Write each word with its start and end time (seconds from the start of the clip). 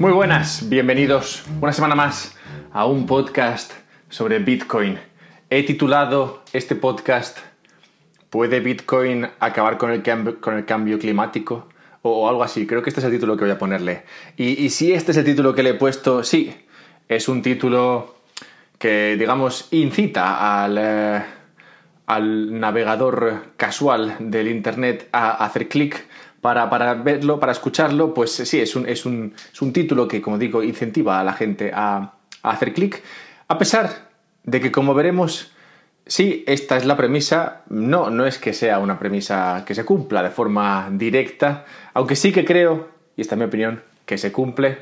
Muy 0.00 0.12
buenas, 0.12 0.66
bienvenidos 0.70 1.44
una 1.60 1.74
semana 1.74 1.94
más 1.94 2.34
a 2.72 2.86
un 2.86 3.04
podcast 3.04 3.70
sobre 4.08 4.38
Bitcoin. 4.38 4.98
He 5.50 5.62
titulado 5.62 6.42
este 6.54 6.74
podcast 6.74 7.36
¿Puede 8.30 8.60
Bitcoin 8.60 9.28
acabar 9.40 9.76
con 9.76 9.90
el, 9.90 10.02
con 10.40 10.56
el 10.56 10.64
cambio 10.64 10.98
climático? 10.98 11.68
O, 12.00 12.26
algo 12.30 12.42
así, 12.42 12.66
creo 12.66 12.82
que 12.82 12.88
este 12.88 13.00
es 13.00 13.04
el 13.04 13.12
título 13.12 13.36
que 13.36 13.44
voy 13.44 13.50
a 13.50 13.58
ponerle. 13.58 14.04
Y, 14.38 14.70
si 14.70 14.90
este 14.94 15.10
es 15.12 15.18
el 15.18 15.24
título 15.26 15.54
que 15.54 15.62
le 15.62 15.70
he 15.70 15.74
puesto, 15.74 16.24
sí, 16.24 16.50
es 17.06 17.28
un 17.28 17.42
título 17.42 18.14
que, 18.78 19.16
digamos, 19.18 19.68
incita 19.70 20.64
al, 20.64 20.78
eh, 20.80 21.22
al 22.06 22.58
navegador 22.58 23.52
casual 23.58 24.16
del 24.18 24.48
Internet 24.48 25.10
a 25.12 25.44
hacer 25.44 25.68
clic 25.68 26.06
para, 26.40 26.94
verlo, 26.94 27.38
para 27.38 27.52
escucharlo, 27.52 28.14
pues 28.14 28.32
sí, 28.32 28.60
es 28.60 28.74
un, 28.74 28.88
es, 28.88 29.04
un, 29.04 29.34
es 29.52 29.62
un, 29.62 29.72
título 29.72 30.08
que, 30.08 30.22
como 30.22 30.38
digo, 30.38 30.62
incentiva 30.62 31.20
a 31.20 31.24
la 31.24 31.34
gente 31.34 31.70
a, 31.74 32.14
hacer 32.42 32.72
clic, 32.72 33.02
a 33.48 33.58
pesar 33.58 34.08
de 34.44 34.60
que, 34.60 34.72
como 34.72 34.94
veremos, 34.94 35.52
sí, 36.06 36.42
esta 36.46 36.78
es 36.78 36.86
la 36.86 36.96
premisa, 36.96 37.62
no, 37.68 38.08
no 38.08 38.24
es 38.24 38.38
que 38.38 38.54
sea 38.54 38.78
una 38.78 38.98
premisa 38.98 39.64
que 39.66 39.74
se 39.74 39.84
cumpla 39.84 40.22
de 40.22 40.30
forma 40.30 40.88
directa, 40.90 41.66
aunque 41.92 42.16
sí 42.16 42.32
que 42.32 42.44
creo, 42.44 42.88
y 43.16 43.20
esta 43.20 43.34
es 43.34 43.38
mi 43.38 43.44
opinión, 43.44 43.82
que 44.06 44.16
se 44.16 44.32
cumple 44.32 44.78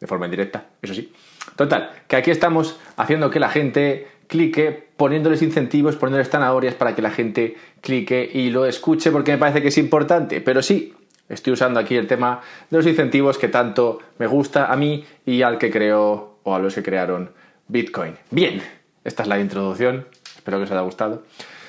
de 0.00 0.06
forma 0.06 0.24
indirecta, 0.24 0.64
eso 0.80 0.94
sí. 0.94 1.12
Total, 1.56 1.90
que 2.08 2.16
aquí 2.16 2.30
estamos 2.30 2.80
haciendo 2.96 3.30
que 3.30 3.38
la 3.38 3.50
gente 3.50 4.08
clique, 4.26 4.88
poniéndoles 4.96 5.42
incentivos, 5.42 5.96
poniéndoles 5.96 6.30
zanahorias 6.30 6.74
para 6.74 6.94
que 6.94 7.02
la 7.02 7.10
gente 7.10 7.56
clique 7.80 8.28
y 8.32 8.50
lo 8.50 8.66
escuche 8.66 9.10
porque 9.10 9.32
me 9.32 9.38
parece 9.38 9.62
que 9.62 9.68
es 9.68 9.78
importante. 9.78 10.40
Pero 10.40 10.62
sí, 10.62 10.94
estoy 11.28 11.52
usando 11.52 11.80
aquí 11.80 11.96
el 11.96 12.06
tema 12.06 12.40
de 12.70 12.76
los 12.76 12.86
incentivos 12.86 13.38
que 13.38 13.48
tanto 13.48 14.00
me 14.18 14.26
gusta 14.26 14.72
a 14.72 14.76
mí 14.76 15.04
y 15.26 15.42
al 15.42 15.58
que 15.58 15.70
creo 15.70 16.38
o 16.42 16.54
a 16.54 16.58
los 16.58 16.74
que 16.74 16.82
crearon 16.82 17.30
Bitcoin. 17.68 18.14
Bien, 18.30 18.62
esta 19.04 19.22
es 19.22 19.28
la 19.28 19.38
introducción, 19.38 20.06
espero 20.36 20.58
que 20.58 20.64
os 20.64 20.70
haya 20.70 20.82
gustado. 20.82 21.22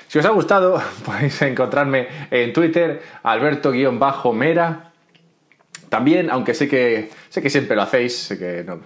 Si 0.08 0.18
os 0.18 0.24
ha 0.24 0.30
gustado, 0.30 0.80
podéis 1.04 1.40
encontrarme 1.42 2.08
en 2.30 2.52
Twitter, 2.52 3.02
alberto-mera. 3.22 4.92
También, 5.88 6.30
aunque 6.30 6.54
sé 6.54 6.68
que, 6.68 7.10
sé 7.28 7.42
que 7.42 7.50
siempre 7.50 7.76
lo 7.76 7.82
hacéis, 7.82 8.16
sé 8.16 8.38
que 8.38 8.64
no, 8.64 8.80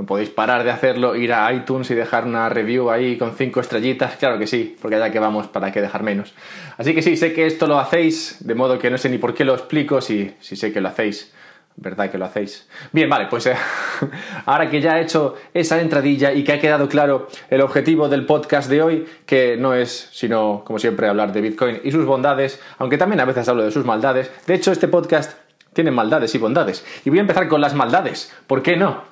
no 0.00 0.06
podéis 0.06 0.30
parar 0.30 0.64
de 0.64 0.70
hacerlo, 0.70 1.14
ir 1.14 1.30
a 1.34 1.52
iTunes 1.52 1.90
y 1.90 1.94
dejar 1.94 2.24
una 2.24 2.48
review 2.48 2.88
ahí 2.88 3.18
con 3.18 3.36
cinco 3.36 3.60
estrellitas, 3.60 4.16
claro 4.16 4.38
que 4.38 4.46
sí, 4.46 4.74
porque 4.80 4.96
allá 4.96 5.12
que 5.12 5.18
vamos, 5.18 5.48
¿para 5.48 5.70
qué 5.72 5.82
dejar 5.82 6.02
menos? 6.02 6.32
Así 6.78 6.94
que 6.94 7.02
sí, 7.02 7.18
sé 7.18 7.34
que 7.34 7.44
esto 7.44 7.66
lo 7.66 7.78
hacéis, 7.78 8.38
de 8.40 8.54
modo 8.54 8.78
que 8.78 8.88
no 8.88 8.96
sé 8.96 9.10
ni 9.10 9.18
por 9.18 9.34
qué 9.34 9.44
lo 9.44 9.52
explico, 9.52 10.00
si, 10.00 10.34
si 10.40 10.56
sé 10.56 10.72
que 10.72 10.80
lo 10.80 10.88
hacéis, 10.88 11.34
¿verdad 11.76 12.10
que 12.10 12.16
lo 12.16 12.24
hacéis? 12.24 12.66
Bien, 12.92 13.10
vale, 13.10 13.26
pues 13.28 13.44
eh, 13.44 13.54
ahora 14.46 14.70
que 14.70 14.80
ya 14.80 14.98
he 14.98 15.02
hecho 15.02 15.34
esa 15.52 15.78
entradilla 15.78 16.32
y 16.32 16.44
que 16.44 16.54
ha 16.54 16.58
quedado 16.58 16.88
claro 16.88 17.28
el 17.50 17.60
objetivo 17.60 18.08
del 18.08 18.24
podcast 18.24 18.70
de 18.70 18.80
hoy, 18.80 19.06
que 19.26 19.58
no 19.58 19.74
es 19.74 20.08
sino, 20.12 20.62
como 20.64 20.78
siempre, 20.78 21.08
hablar 21.08 21.30
de 21.30 21.42
Bitcoin 21.42 21.78
y 21.84 21.92
sus 21.92 22.06
bondades, 22.06 22.58
aunque 22.78 22.96
también 22.96 23.20
a 23.20 23.26
veces 23.26 23.46
hablo 23.50 23.64
de 23.64 23.70
sus 23.70 23.84
maldades, 23.84 24.30
de 24.46 24.54
hecho 24.54 24.72
este 24.72 24.88
podcast 24.88 25.36
tiene 25.74 25.90
maldades 25.90 26.34
y 26.34 26.38
bondades, 26.38 26.86
y 27.04 27.10
voy 27.10 27.18
a 27.18 27.20
empezar 27.20 27.48
con 27.48 27.60
las 27.60 27.74
maldades, 27.74 28.34
¿por 28.46 28.62
qué 28.62 28.78
no? 28.78 29.09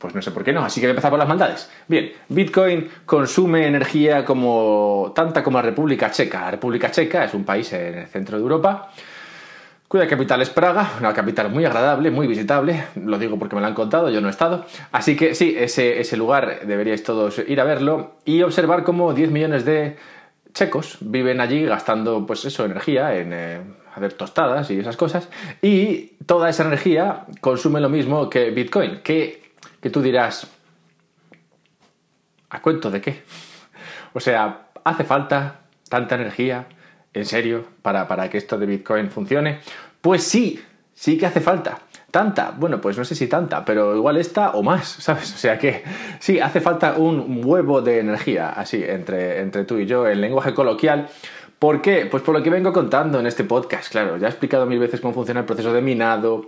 Pues 0.00 0.14
no 0.14 0.22
sé 0.22 0.30
por 0.30 0.42
qué 0.42 0.52
no, 0.52 0.64
así 0.64 0.80
que 0.80 0.86
voy 0.86 0.92
a 0.92 0.92
empezar 0.92 1.10
por 1.10 1.18
las 1.18 1.28
maldades. 1.28 1.70
Bien, 1.86 2.10
Bitcoin 2.28 2.88
consume 3.04 3.66
energía 3.66 4.24
como 4.24 5.12
tanta 5.14 5.42
como 5.42 5.58
la 5.58 5.62
República 5.62 6.10
Checa. 6.10 6.40
La 6.40 6.50
República 6.52 6.90
Checa 6.90 7.24
es 7.24 7.34
un 7.34 7.44
país 7.44 7.70
en 7.74 7.98
el 7.98 8.06
centro 8.06 8.38
de 8.38 8.42
Europa 8.42 8.90
cuya 9.90 10.06
capital 10.06 10.40
es 10.40 10.50
Praga, 10.50 10.88
una 11.00 11.12
capital 11.12 11.50
muy 11.50 11.64
agradable, 11.64 12.12
muy 12.12 12.28
visitable, 12.28 12.84
lo 12.94 13.18
digo 13.18 13.40
porque 13.40 13.56
me 13.56 13.60
lo 13.60 13.66
han 13.66 13.74
contado, 13.74 14.08
yo 14.08 14.20
no 14.20 14.28
he 14.28 14.30
estado. 14.30 14.64
Así 14.92 15.16
que 15.16 15.34
sí, 15.34 15.56
ese, 15.58 16.00
ese 16.00 16.16
lugar 16.16 16.60
deberíais 16.64 17.02
todos 17.02 17.40
ir 17.40 17.60
a 17.60 17.64
verlo 17.64 18.12
y 18.24 18.42
observar 18.42 18.84
cómo 18.84 19.12
10 19.12 19.32
millones 19.32 19.64
de 19.64 19.96
checos 20.54 20.98
viven 21.00 21.40
allí 21.40 21.64
gastando, 21.64 22.24
pues 22.24 22.44
eso, 22.44 22.64
energía 22.64 23.16
en 23.16 23.32
eh, 23.32 23.60
hacer 23.92 24.12
tostadas 24.12 24.70
y 24.70 24.78
esas 24.78 24.96
cosas. 24.96 25.28
Y 25.60 26.12
toda 26.24 26.48
esa 26.48 26.62
energía 26.62 27.24
consume 27.40 27.80
lo 27.80 27.88
mismo 27.88 28.30
que 28.30 28.52
Bitcoin, 28.52 29.00
que 29.02 29.39
que 29.80 29.90
tú 29.90 30.02
dirás, 30.02 30.46
¿a 32.48 32.60
cuento 32.60 32.90
de 32.90 33.00
qué? 33.00 33.22
O 34.12 34.18
sea, 34.18 34.70
¿hace 34.82 35.04
falta 35.04 35.60
tanta 35.88 36.16
energía, 36.16 36.66
en 37.14 37.24
serio, 37.24 37.64
para, 37.80 38.08
para 38.08 38.28
que 38.28 38.38
esto 38.38 38.58
de 38.58 38.66
Bitcoin 38.66 39.08
funcione? 39.08 39.60
Pues 40.00 40.24
sí, 40.24 40.60
sí 40.92 41.16
que 41.16 41.26
hace 41.26 41.40
falta. 41.40 41.78
¿Tanta? 42.10 42.52
Bueno, 42.56 42.80
pues 42.80 42.98
no 42.98 43.04
sé 43.04 43.14
si 43.14 43.28
tanta, 43.28 43.64
pero 43.64 43.94
igual 43.94 44.16
esta 44.16 44.50
o 44.50 44.62
más, 44.62 44.88
¿sabes? 44.98 45.32
O 45.32 45.38
sea 45.38 45.56
que 45.58 45.84
sí, 46.18 46.40
hace 46.40 46.60
falta 46.60 46.94
un 46.94 47.40
huevo 47.44 47.80
de 47.82 48.00
energía, 48.00 48.50
así, 48.50 48.82
entre, 48.82 49.40
entre 49.40 49.64
tú 49.64 49.78
y 49.78 49.86
yo, 49.86 50.08
en 50.08 50.20
lenguaje 50.20 50.52
coloquial. 50.52 51.08
¿Por 51.58 51.82
qué? 51.82 52.06
Pues 52.10 52.22
por 52.22 52.34
lo 52.34 52.42
que 52.42 52.50
vengo 52.50 52.72
contando 52.72 53.20
en 53.20 53.26
este 53.26 53.44
podcast, 53.44 53.92
claro, 53.92 54.16
ya 54.16 54.26
he 54.26 54.30
explicado 54.30 54.66
mil 54.66 54.78
veces 54.78 55.00
cómo 55.00 55.12
funciona 55.12 55.40
el 55.40 55.46
proceso 55.46 55.72
de 55.72 55.82
minado, 55.82 56.46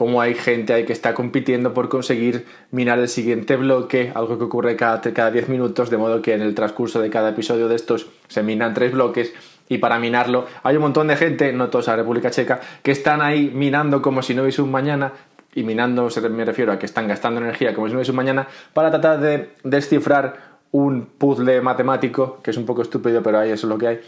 cómo 0.00 0.22
hay 0.22 0.32
gente 0.32 0.72
ahí 0.72 0.86
que 0.86 0.94
está 0.94 1.12
compitiendo 1.12 1.74
por 1.74 1.90
conseguir 1.90 2.46
minar 2.70 2.98
el 2.98 3.06
siguiente 3.06 3.56
bloque, 3.56 4.12
algo 4.14 4.38
que 4.38 4.44
ocurre 4.44 4.74
cada, 4.74 5.02
cada 5.02 5.30
10 5.30 5.50
minutos, 5.50 5.90
de 5.90 5.98
modo 5.98 6.22
que 6.22 6.32
en 6.32 6.40
el 6.40 6.54
transcurso 6.54 7.02
de 7.02 7.10
cada 7.10 7.28
episodio 7.28 7.68
de 7.68 7.76
estos 7.76 8.06
se 8.26 8.42
minan 8.42 8.72
tres 8.72 8.92
bloques 8.92 9.34
y 9.68 9.76
para 9.76 9.98
minarlo 9.98 10.46
hay 10.62 10.76
un 10.76 10.80
montón 10.84 11.08
de 11.08 11.16
gente, 11.16 11.52
no 11.52 11.68
todos 11.68 11.88
a 11.88 11.96
República 11.96 12.30
Checa, 12.30 12.60
que 12.82 12.92
están 12.92 13.20
ahí 13.20 13.50
minando 13.54 14.00
como 14.00 14.22
si 14.22 14.34
no 14.34 14.40
hubiese 14.40 14.62
un 14.62 14.70
mañana, 14.70 15.12
y 15.54 15.64
minando 15.64 16.08
me 16.30 16.46
refiero 16.46 16.72
a 16.72 16.78
que 16.78 16.86
están 16.86 17.06
gastando 17.06 17.38
energía 17.38 17.74
como 17.74 17.86
si 17.86 17.92
no 17.92 17.98
hubiese 17.98 18.12
un 18.12 18.16
mañana, 18.16 18.48
para 18.72 18.90
tratar 18.90 19.20
de 19.20 19.50
descifrar 19.64 20.60
un 20.70 21.10
puzzle 21.18 21.60
matemático, 21.60 22.40
que 22.42 22.52
es 22.52 22.56
un 22.56 22.64
poco 22.64 22.80
estúpido, 22.80 23.22
pero 23.22 23.40
ahí 23.40 23.50
eso 23.50 23.66
es 23.66 23.70
lo 23.70 23.76
que 23.76 23.86
hay, 23.86 24.00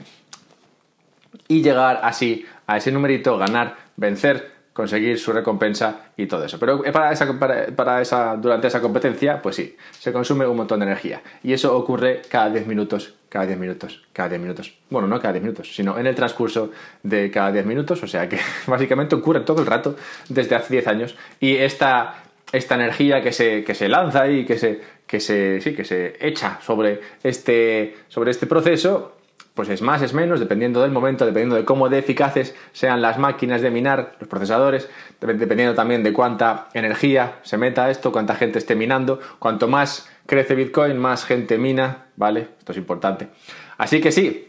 y 1.48 1.60
llegar 1.60 2.00
así 2.03 2.47
a 2.66 2.78
ese 2.78 2.91
numerito, 2.91 3.36
ganar, 3.36 3.76
vencer 3.98 4.61
conseguir 4.72 5.19
su 5.19 5.33
recompensa 5.33 6.12
y 6.16 6.27
todo 6.27 6.44
eso. 6.44 6.59
Pero 6.59 6.83
para 6.93 7.12
esa, 7.12 7.38
para, 7.38 8.00
esa, 8.00 8.37
durante 8.37 8.69
esa 8.69 8.81
competencia, 8.81 9.41
pues 9.43 9.56
sí, 9.56 9.77
se 9.91 10.12
consume 10.12 10.47
un 10.47 10.56
montón 10.56 10.81
de 10.81 10.87
energía. 10.87 11.22
Y 11.43 11.53
eso 11.53 11.77
ocurre 11.77 12.22
cada 12.28 12.50
10 12.50 12.66
minutos, 12.66 13.15
cada 13.28 13.47
10 13.47 13.59
minutos, 13.59 14.03
cada 14.12 14.31
10 14.31 14.41
minutos. 14.41 14.75
Bueno, 14.88 15.09
no 15.09 15.21
cada 15.21 15.34
10 15.34 15.43
minutos, 15.43 15.75
sino 15.75 15.99
en 15.99 16.06
el 16.06 16.15
transcurso 16.15 16.71
de 17.03 17.31
cada 17.31 17.53
10 17.53 17.66
minutos. 17.66 18.03
O 18.03 18.06
sea 18.06 18.28
que 18.28 18.38
básicamente 18.66 19.15
ocurre 19.15 19.41
todo 19.41 19.60
el 19.60 19.66
rato 19.66 19.97
desde 20.28 20.55
hace 20.55 20.72
10 20.75 20.87
años. 20.87 21.16
Y 21.39 21.56
esta, 21.56 22.22
esta 22.50 22.75
energía 22.75 23.22
que 23.22 23.33
se, 23.33 23.65
que 23.65 23.75
se 23.75 23.89
lanza 23.89 24.28
y 24.28 24.47
que 24.47 24.59
se, 24.59 24.81
que 25.06 25.21
se, 25.21 25.60
sí, 25.60 25.75
que 25.75 25.84
se 25.84 26.16
echa 26.27 26.59
sobre 26.62 27.00
este, 27.22 27.97
sobre 28.09 28.31
este 28.31 28.47
proceso 28.47 29.16
pues 29.54 29.68
es 29.68 29.82
más, 29.82 30.00
es 30.00 30.14
menos, 30.14 30.40
dependiendo 30.40 30.80
del 30.80 30.90
momento, 30.90 31.26
dependiendo 31.26 31.56
de 31.56 31.64
cómo 31.64 31.90
de 31.90 31.98
eficaces 31.98 32.54
sean 32.72 33.02
las 33.02 33.18
máquinas 33.18 33.60
de 33.60 33.70
minar, 33.70 34.16
los 34.18 34.28
procesadores, 34.28 34.88
dependiendo 35.20 35.74
también 35.74 36.02
de 36.02 36.12
cuánta 36.12 36.68
energía 36.72 37.38
se 37.42 37.58
meta 37.58 37.91
esto, 37.91 38.12
cuánta 38.12 38.34
gente 38.34 38.58
esté 38.58 38.74
minando. 38.74 39.20
Cuanto 39.38 39.68
más 39.68 40.08
crece 40.26 40.54
Bitcoin, 40.54 40.96
más 40.96 41.26
gente 41.26 41.58
mina, 41.58 42.06
¿vale? 42.16 42.48
Esto 42.58 42.72
es 42.72 42.78
importante. 42.78 43.28
Así 43.76 44.00
que 44.00 44.10
sí, 44.10 44.48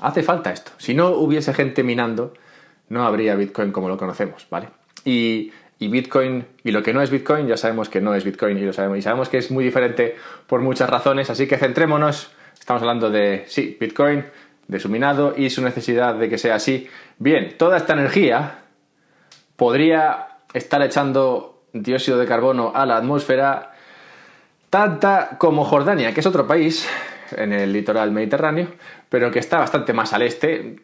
hace 0.00 0.24
falta 0.24 0.50
esto. 0.50 0.72
Si 0.78 0.94
no 0.94 1.10
hubiese 1.10 1.54
gente 1.54 1.84
minando, 1.84 2.34
no 2.88 3.06
habría 3.06 3.36
Bitcoin 3.36 3.70
como 3.70 3.88
lo 3.88 3.96
conocemos, 3.96 4.48
¿vale? 4.50 4.70
Y, 5.04 5.52
y 5.78 5.86
Bitcoin, 5.88 6.44
y 6.64 6.72
lo 6.72 6.82
que 6.82 6.92
no 6.92 7.02
es 7.02 7.10
Bitcoin, 7.10 7.46
ya 7.46 7.56
sabemos 7.56 7.88
que 7.88 8.00
no 8.00 8.16
es 8.16 8.24
Bitcoin 8.24 8.58
y 8.58 8.62
lo 8.62 8.72
sabemos, 8.72 8.98
y 8.98 9.02
sabemos 9.02 9.28
que 9.28 9.38
es 9.38 9.52
muy 9.52 9.62
diferente 9.62 10.16
por 10.48 10.60
muchas 10.60 10.90
razones, 10.90 11.30
así 11.30 11.46
que 11.46 11.56
centrémonos 11.56 12.32
Estamos 12.64 12.80
hablando 12.80 13.10
de, 13.10 13.44
sí, 13.46 13.76
Bitcoin, 13.78 14.24
de 14.68 14.80
su 14.80 14.88
minado 14.88 15.34
y 15.36 15.50
su 15.50 15.60
necesidad 15.60 16.14
de 16.14 16.30
que 16.30 16.38
sea 16.38 16.54
así. 16.54 16.88
Bien, 17.18 17.58
toda 17.58 17.76
esta 17.76 17.92
energía 17.92 18.60
podría 19.54 20.28
estar 20.54 20.80
echando 20.80 21.64
dióxido 21.74 22.16
de 22.16 22.24
carbono 22.24 22.72
a 22.74 22.86
la 22.86 22.96
atmósfera 22.96 23.72
tanta 24.70 25.36
como 25.36 25.62
Jordania, 25.66 26.14
que 26.14 26.20
es 26.20 26.26
otro 26.26 26.46
país 26.46 26.88
en 27.36 27.52
el 27.52 27.70
litoral 27.70 28.12
mediterráneo, 28.12 28.68
pero 29.10 29.30
que 29.30 29.40
está 29.40 29.58
bastante 29.58 29.92
más 29.92 30.14
al 30.14 30.22
este, 30.22 30.76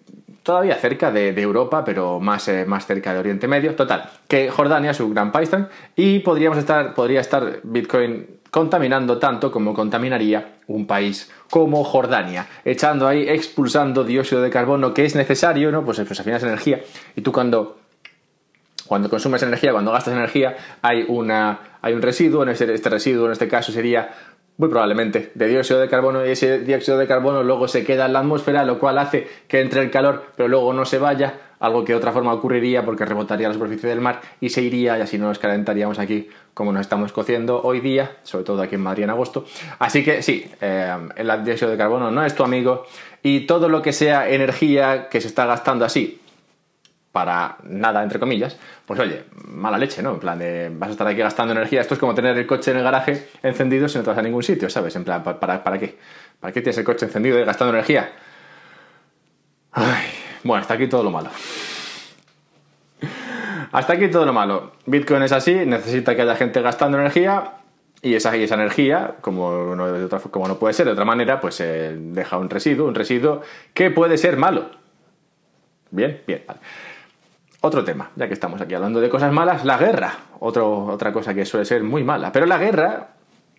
todavía 0.42 0.74
cerca 0.74 1.10
de, 1.10 1.30
Europa, 1.40 1.82
pero 1.82 2.20
más, 2.20 2.46
eh, 2.48 2.66
más 2.66 2.84
cerca 2.84 3.14
de 3.14 3.20
Oriente 3.20 3.48
Medio. 3.48 3.74
Total, 3.74 4.10
que 4.28 4.50
Jordania 4.50 4.90
es 4.90 5.00
un 5.00 5.14
gran 5.14 5.32
país 5.32 5.48
y 5.96 6.18
podríamos 6.18 6.58
estar, 6.58 6.92
podría 6.92 7.22
estar 7.22 7.60
Bitcoin 7.62 8.39
contaminando 8.50 9.18
tanto 9.18 9.50
como 9.50 9.72
contaminaría 9.74 10.56
un 10.66 10.86
país 10.86 11.30
como 11.50 11.84
Jordania, 11.84 12.46
echando 12.64 13.06
ahí, 13.06 13.28
expulsando 13.28 14.04
dióxido 14.04 14.42
de 14.42 14.50
carbono 14.50 14.92
que 14.92 15.04
es 15.04 15.14
necesario, 15.14 15.70
¿no? 15.70 15.84
Pues, 15.84 16.00
pues 16.00 16.18
al 16.18 16.24
final 16.24 16.38
es 16.38 16.44
energía. 16.44 16.80
Y 17.16 17.20
tú 17.20 17.32
cuando, 17.32 17.78
cuando 18.86 19.08
consumes 19.08 19.42
energía, 19.42 19.72
cuando 19.72 19.92
gastas 19.92 20.14
energía, 20.14 20.56
hay, 20.82 21.04
una, 21.08 21.78
hay 21.80 21.94
un 21.94 22.02
residuo, 22.02 22.44
este, 22.44 22.72
este 22.74 22.88
residuo 22.88 23.26
en 23.26 23.32
este 23.32 23.48
caso 23.48 23.72
sería 23.72 24.10
Muy 24.60 24.68
probablemente, 24.68 25.32
de 25.34 25.48
dióxido 25.48 25.80
de 25.80 25.88
carbono 25.88 26.26
y 26.26 26.32
ese 26.32 26.58
dióxido 26.58 26.98
de 26.98 27.06
carbono 27.06 27.42
luego 27.42 27.66
se 27.66 27.82
queda 27.82 28.04
en 28.04 28.12
la 28.12 28.18
atmósfera, 28.18 28.62
lo 28.62 28.78
cual 28.78 28.98
hace 28.98 29.26
que 29.48 29.62
entre 29.62 29.80
el 29.80 29.90
calor, 29.90 30.24
pero 30.36 30.50
luego 30.50 30.74
no 30.74 30.84
se 30.84 30.98
vaya, 30.98 31.32
algo 31.60 31.82
que 31.82 31.94
de 31.94 31.96
otra 31.96 32.12
forma 32.12 32.34
ocurriría 32.34 32.84
porque 32.84 33.06
rebotaría 33.06 33.48
la 33.48 33.54
superficie 33.54 33.88
del 33.88 34.02
mar 34.02 34.20
y 34.38 34.50
se 34.50 34.60
iría 34.60 34.98
y 34.98 35.00
así 35.00 35.16
no 35.16 35.28
nos 35.28 35.38
calentaríamos 35.38 35.98
aquí 35.98 36.28
como 36.52 36.72
nos 36.72 36.82
estamos 36.82 37.10
cociendo 37.10 37.62
hoy 37.62 37.80
día, 37.80 38.18
sobre 38.22 38.44
todo 38.44 38.60
aquí 38.60 38.74
en 38.74 38.82
Madrid 38.82 39.04
en 39.04 39.08
agosto. 39.08 39.46
Así 39.78 40.04
que 40.04 40.20
sí, 40.20 40.44
eh, 40.60 40.94
el 41.16 41.42
dióxido 41.42 41.70
de 41.70 41.78
carbono 41.78 42.10
no 42.10 42.22
es 42.22 42.34
tu 42.34 42.44
amigo 42.44 42.84
y 43.22 43.46
todo 43.46 43.70
lo 43.70 43.80
que 43.80 43.94
sea 43.94 44.28
energía 44.28 45.08
que 45.08 45.22
se 45.22 45.28
está 45.28 45.46
gastando 45.46 45.86
así 45.86 46.20
para 47.12 47.56
nada, 47.64 48.02
entre 48.02 48.20
comillas, 48.20 48.56
pues 48.86 49.00
oye, 49.00 49.24
mala 49.48 49.78
leche, 49.78 50.02
¿no? 50.02 50.12
En 50.12 50.20
plan 50.20 50.38
de, 50.38 50.70
vas 50.72 50.90
a 50.90 50.92
estar 50.92 51.06
aquí 51.06 51.18
gastando 51.18 51.52
energía. 51.52 51.80
Esto 51.80 51.94
es 51.94 52.00
como 52.00 52.14
tener 52.14 52.36
el 52.38 52.46
coche 52.46 52.70
en 52.70 52.78
el 52.78 52.84
garaje 52.84 53.28
encendido 53.42 53.88
si 53.88 53.98
no 53.98 54.04
te 54.04 54.10
vas 54.10 54.18
a 54.18 54.22
ningún 54.22 54.42
sitio, 54.42 54.70
¿sabes? 54.70 54.94
En 54.96 55.04
plan, 55.04 55.22
¿para, 55.22 55.62
para 55.62 55.78
qué? 55.78 55.98
¿Para 56.38 56.52
qué 56.52 56.60
tienes 56.60 56.78
el 56.78 56.84
coche 56.84 57.06
encendido 57.06 57.38
y 57.38 57.44
gastando 57.44 57.72
energía? 57.74 58.12
Ay, 59.72 60.06
bueno, 60.44 60.62
hasta 60.62 60.74
aquí 60.74 60.86
todo 60.86 61.02
lo 61.02 61.10
malo. 61.10 61.30
Hasta 63.72 63.92
aquí 63.92 64.08
todo 64.08 64.26
lo 64.26 64.32
malo. 64.32 64.72
Bitcoin 64.86 65.22
es 65.22 65.32
así, 65.32 65.54
necesita 65.54 66.16
que 66.16 66.22
haya 66.22 66.34
gente 66.34 66.60
gastando 66.60 66.98
energía 66.98 67.52
y 68.02 68.14
esa, 68.14 68.34
esa 68.34 68.54
energía, 68.54 69.16
como 69.20 69.76
no, 69.76 69.92
de 69.92 70.04
otra, 70.04 70.18
como 70.18 70.48
no 70.48 70.58
puede 70.58 70.74
ser 70.74 70.86
de 70.86 70.92
otra 70.92 71.04
manera, 71.04 71.40
pues 71.40 71.60
eh, 71.60 71.94
deja 71.96 72.38
un 72.38 72.48
residuo, 72.48 72.88
un 72.88 72.94
residuo 72.94 73.42
que 73.74 73.90
puede 73.90 74.16
ser 74.16 74.36
malo. 74.36 74.70
Bien, 75.90 76.22
bien, 76.26 76.42
vale. 76.46 76.60
Otro 77.62 77.84
tema, 77.84 78.10
ya 78.16 78.26
que 78.26 78.34
estamos 78.34 78.60
aquí 78.60 78.74
hablando 78.74 79.00
de 79.00 79.10
cosas 79.10 79.32
malas, 79.32 79.64
la 79.64 79.76
guerra. 79.76 80.14
otra 80.38 81.12
cosa 81.12 81.34
que 81.34 81.44
suele 81.44 81.66
ser 81.66 81.82
muy 81.82 82.02
mala. 82.02 82.32
Pero 82.32 82.46
la 82.46 82.56
guerra, 82.56 83.08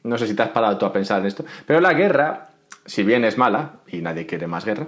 no 0.04 0.18
sé 0.18 0.26
si 0.26 0.34
te 0.34 0.42
has 0.42 0.50
parado 0.50 0.78
tú 0.78 0.86
a 0.86 0.94
pensar 0.94 1.20
en 1.22 1.28
esto, 1.28 1.46
pero 1.68 1.80
la 1.80 1.94
guerra, 1.94 2.50
si 2.86 3.04
bien 3.04 3.24
es 3.26 3.38
mala, 3.38 3.74
y 3.88 4.02
nadie 4.02 4.26
quiere 4.26 4.48
más 4.48 4.66
guerra, 4.66 4.88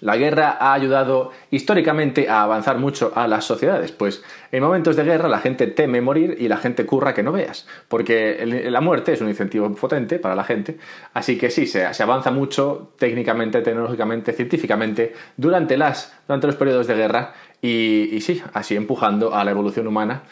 la 0.00 0.16
guerra 0.16 0.56
ha 0.60 0.72
ayudado 0.72 1.30
históricamente 1.50 2.28
a 2.28 2.42
avanzar 2.42 2.78
mucho 2.78 3.12
a 3.14 3.28
las 3.28 3.44
sociedades, 3.44 3.92
pues 3.92 4.22
en 4.52 4.62
momentos 4.62 4.96
de 4.96 5.04
guerra 5.04 5.28
la 5.28 5.38
gente 5.38 5.66
teme 5.66 6.00
morir 6.00 6.36
y 6.38 6.48
la 6.48 6.56
gente 6.56 6.86
curra 6.86 7.14
que 7.14 7.22
no 7.22 7.32
veas, 7.32 7.66
porque 7.88 8.44
la 8.70 8.80
muerte 8.80 9.12
es 9.12 9.20
un 9.20 9.28
incentivo 9.28 9.72
potente 9.74 10.18
para 10.18 10.34
la 10.34 10.44
gente, 10.44 10.78
así 11.14 11.36
que 11.38 11.50
sí, 11.50 11.66
se, 11.66 11.86
avanza 12.02 12.30
mucho 12.30 12.92
técnicamente, 12.98 13.60
tecnológicamente, 13.62 14.32
científicamente 14.32 15.14
durante, 15.36 15.76
las, 15.76 16.16
durante 16.26 16.46
los 16.46 16.56
periodos 16.56 16.86
de 16.86 16.94
guerra 16.94 17.34
y, 17.60 18.08
y 18.12 18.20
sí, 18.20 18.42
así 18.54 18.76
empujando 18.76 19.34
a 19.34 19.44
la 19.44 19.50
evolución 19.50 19.86
humana, 19.86 20.22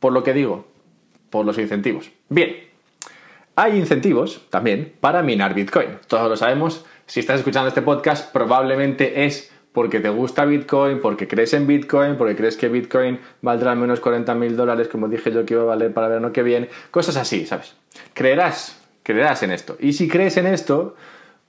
por 0.00 0.12
lo 0.12 0.22
que 0.22 0.32
digo, 0.32 0.66
por 1.30 1.44
los 1.44 1.58
incentivos. 1.58 2.10
Bien, 2.28 2.56
hay 3.56 3.76
incentivos 3.76 4.42
también 4.50 4.92
para 5.00 5.22
minar 5.22 5.54
Bitcoin, 5.54 5.98
todos 6.06 6.28
lo 6.28 6.36
sabemos 6.36 6.84
si 7.06 7.20
estás 7.20 7.38
escuchando 7.38 7.68
este 7.68 7.82
podcast, 7.82 8.32
probablemente 8.32 9.24
es 9.24 9.52
porque 9.72 10.00
te 10.00 10.08
gusta 10.08 10.44
Bitcoin, 10.44 11.00
porque 11.00 11.28
crees 11.28 11.52
en 11.52 11.66
Bitcoin, 11.66 12.16
porque 12.16 12.34
crees 12.34 12.56
que 12.56 12.68
Bitcoin 12.68 13.20
valdrá 13.42 13.72
al 13.72 13.78
menos 13.78 14.00
40 14.00 14.34
mil 14.34 14.56
dólares, 14.56 14.88
como 14.88 15.06
dije 15.06 15.30
yo 15.30 15.44
que 15.44 15.54
iba 15.54 15.64
a 15.64 15.66
valer 15.66 15.92
para 15.92 16.08
verano 16.08 16.32
que 16.32 16.42
viene, 16.42 16.70
cosas 16.90 17.16
así, 17.16 17.44
¿sabes? 17.44 17.74
Creerás, 18.14 18.82
creerás 19.02 19.42
en 19.42 19.50
esto. 19.50 19.76
Y 19.78 19.92
si 19.92 20.08
crees 20.08 20.38
en 20.38 20.46
esto, 20.46 20.96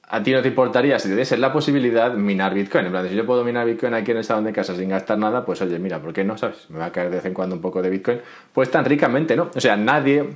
a 0.09 0.21
ti 0.23 0.31
no 0.31 0.41
te 0.41 0.49
importaría, 0.49 0.99
si 0.99 1.09
te 1.09 1.15
diese 1.15 1.37
la 1.37 1.51
posibilidad, 1.51 2.13
minar 2.13 2.53
Bitcoin. 2.53 2.85
En 2.85 2.91
plan, 2.91 3.07
si 3.07 3.15
yo 3.15 3.25
puedo 3.25 3.43
minar 3.43 3.65
Bitcoin 3.65 3.93
aquí 3.93 4.11
en 4.11 4.17
el 4.17 4.23
salón 4.23 4.43
de 4.43 4.53
casa 4.53 4.75
sin 4.75 4.89
gastar 4.89 5.17
nada, 5.17 5.45
pues 5.45 5.61
oye, 5.61 5.79
mira, 5.79 6.01
¿por 6.01 6.13
qué 6.13 6.23
no? 6.23 6.37
¿Sabes? 6.37 6.69
Me 6.69 6.79
va 6.79 6.85
a 6.85 6.91
caer 6.91 7.09
de 7.09 7.15
vez 7.15 7.25
en 7.25 7.33
cuando 7.33 7.55
un 7.55 7.61
poco 7.61 7.81
de 7.81 7.89
Bitcoin. 7.89 8.19
Pues 8.53 8.69
tan 8.69 8.85
ricamente, 8.85 9.35
¿no? 9.35 9.51
O 9.55 9.59
sea, 9.59 9.75
nadie 9.75 10.27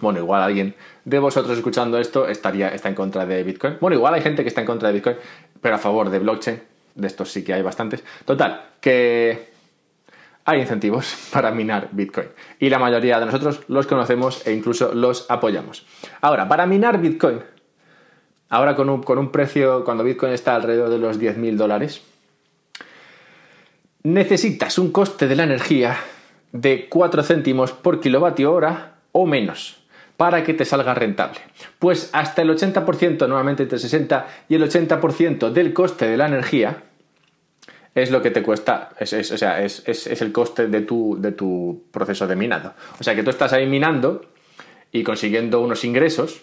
bueno, 0.00 0.18
igual 0.18 0.42
alguien 0.42 0.74
de 1.04 1.18
vosotros 1.18 1.56
escuchando 1.56 1.98
esto 1.98 2.28
estaría, 2.28 2.68
está 2.68 2.88
en 2.88 2.94
contra 2.94 3.26
de 3.26 3.42
Bitcoin. 3.42 3.76
Bueno, 3.80 3.96
igual 3.96 4.14
hay 4.14 4.22
gente 4.22 4.42
que 4.42 4.48
está 4.48 4.60
en 4.60 4.66
contra 4.66 4.88
de 4.88 4.94
Bitcoin, 4.94 5.16
pero 5.60 5.74
a 5.76 5.78
favor 5.78 6.10
de 6.10 6.18
blockchain. 6.18 6.62
De 6.94 7.06
estos 7.06 7.30
sí 7.30 7.42
que 7.42 7.52
hay 7.52 7.62
bastantes. 7.62 8.04
Total, 8.24 8.66
que 8.80 9.48
hay 10.44 10.60
incentivos 10.60 11.28
para 11.32 11.50
minar 11.50 11.88
Bitcoin. 11.92 12.28
Y 12.58 12.68
la 12.68 12.78
mayoría 12.78 13.18
de 13.18 13.26
nosotros 13.26 13.62
los 13.68 13.86
conocemos 13.86 14.46
e 14.46 14.52
incluso 14.52 14.94
los 14.94 15.30
apoyamos. 15.30 15.86
Ahora, 16.20 16.48
para 16.48 16.66
minar 16.66 17.00
Bitcoin, 17.00 17.40
ahora 18.48 18.74
con 18.76 18.88
un, 18.88 19.02
con 19.02 19.18
un 19.18 19.30
precio, 19.30 19.84
cuando 19.84 20.04
Bitcoin 20.04 20.32
está 20.32 20.54
alrededor 20.54 20.90
de 20.90 20.98
los 20.98 21.20
10.000 21.20 21.56
dólares, 21.56 22.02
necesitas 24.02 24.78
un 24.78 24.92
coste 24.92 25.26
de 25.26 25.36
la 25.36 25.44
energía 25.44 25.96
de 26.52 26.88
4 26.88 27.22
céntimos 27.22 27.72
por 27.72 28.00
kilovatio 28.00 28.52
hora 28.52 28.94
o 29.12 29.26
menos 29.26 29.83
para 30.16 30.42
que 30.44 30.54
te 30.54 30.64
salga 30.64 30.94
rentable? 30.94 31.40
Pues 31.78 32.10
hasta 32.12 32.42
el 32.42 32.50
80%, 32.50 33.18
normalmente 33.20 33.64
entre 33.64 33.78
60 33.78 34.26
y 34.48 34.54
el 34.54 34.62
80% 34.62 35.50
del 35.50 35.72
coste 35.72 36.08
de 36.08 36.16
la 36.16 36.26
energía 36.26 36.84
es 37.94 38.10
lo 38.10 38.22
que 38.22 38.30
te 38.30 38.42
cuesta, 38.42 38.90
es, 38.98 39.12
o 39.12 39.38
sea, 39.38 39.62
es, 39.62 39.86
el 40.20 40.32
coste 40.32 40.66
de 40.66 40.80
tu, 40.80 41.16
de 41.20 41.32
tu 41.32 41.84
proceso 41.92 42.26
de 42.26 42.34
minado. 42.34 42.74
O 42.98 43.04
sea 43.04 43.14
que 43.14 43.22
tú 43.22 43.30
estás 43.30 43.52
ahí 43.52 43.66
minando 43.66 44.24
y 44.90 45.04
consiguiendo 45.04 45.60
unos 45.60 45.84
ingresos, 45.84 46.42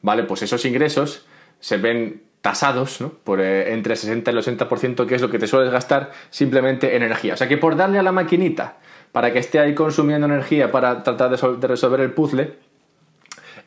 ¿vale? 0.00 0.22
Pues 0.24 0.42
esos 0.42 0.64
ingresos 0.64 1.26
se 1.58 1.76
ven 1.76 2.22
tasados 2.40 3.00
¿no? 3.00 3.10
por 3.10 3.40
eh, 3.40 3.72
entre 3.72 3.94
el 3.94 3.98
60 3.98 4.30
y 4.30 4.34
el 4.34 4.42
80%, 4.42 5.06
que 5.06 5.14
es 5.14 5.22
lo 5.22 5.30
que 5.30 5.38
te 5.38 5.46
sueles 5.46 5.72
gastar 5.72 6.10
simplemente 6.30 6.96
en 6.96 7.02
energía. 7.02 7.34
O 7.34 7.36
sea 7.36 7.48
que 7.48 7.56
por 7.56 7.76
darle 7.76 7.98
a 7.98 8.02
la 8.02 8.12
maquinita 8.12 8.76
para 9.12 9.32
que 9.32 9.38
esté 9.38 9.60
ahí 9.60 9.74
consumiendo 9.74 10.26
energía 10.26 10.70
para 10.70 11.02
tratar 11.02 11.30
de 11.30 11.66
resolver 11.66 12.00
el 12.00 12.12
puzzle, 12.12 12.54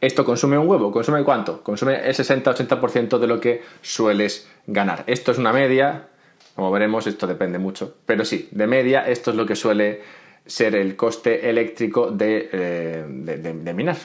esto 0.02 0.26
consume 0.26 0.58
un 0.58 0.68
huevo, 0.68 0.92
¿consume 0.92 1.24
cuánto? 1.24 1.64
Consume 1.64 2.08
el 2.08 2.14
60-80% 2.14 3.18
de 3.18 3.28
lo 3.28 3.40
que 3.40 3.64
sueles 3.82 4.50
ganar. 4.68 5.04
Esto 5.08 5.32
es 5.32 5.38
una 5.38 5.54
media, 5.54 6.08
como 6.56 6.72
veremos, 6.72 7.08
esto 7.08 7.28
depende 7.28 7.60
mucho, 7.60 7.96
pero 8.06 8.26
sí, 8.26 8.50
de 8.52 8.68
media, 8.68 9.08
esto 9.08 9.32
es 9.32 9.38
lo 9.38 9.46
que 9.46 9.56
suele 9.56 10.02
ser 10.46 10.76
el 10.76 10.96
coste 10.96 11.50
eléctrico 11.50 12.12
de, 12.12 12.50
eh, 12.52 13.74
minar. 13.74 13.98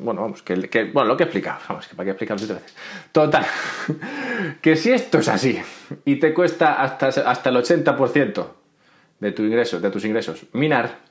bueno, 0.00 0.22
vamos, 0.22 0.42
que, 0.42 0.54
bueno, 0.92 1.04
lo 1.04 1.16
que 1.16 1.24
he 1.24 1.26
explicado, 1.26 1.60
vamos, 1.68 1.88
que 1.88 1.96
para 1.96 2.04
qué 2.04 2.10
explicarlo 2.10 2.54
veces. 2.54 2.74
Total, 3.10 3.44
que 4.62 4.76
si 4.76 4.92
esto 4.92 5.18
es 5.18 5.28
así 5.28 5.60
y 6.04 6.16
te 6.16 6.32
cuesta 6.32 6.80
hasta, 6.80 7.08
hasta 7.08 7.50
el 7.50 7.56
80% 7.56 8.46
de, 9.18 9.32
tu 9.32 9.42
ingreso, 9.42 9.80
de 9.80 9.90
tus 9.90 10.04
ingresos 10.04 10.46
minar, 10.52 11.07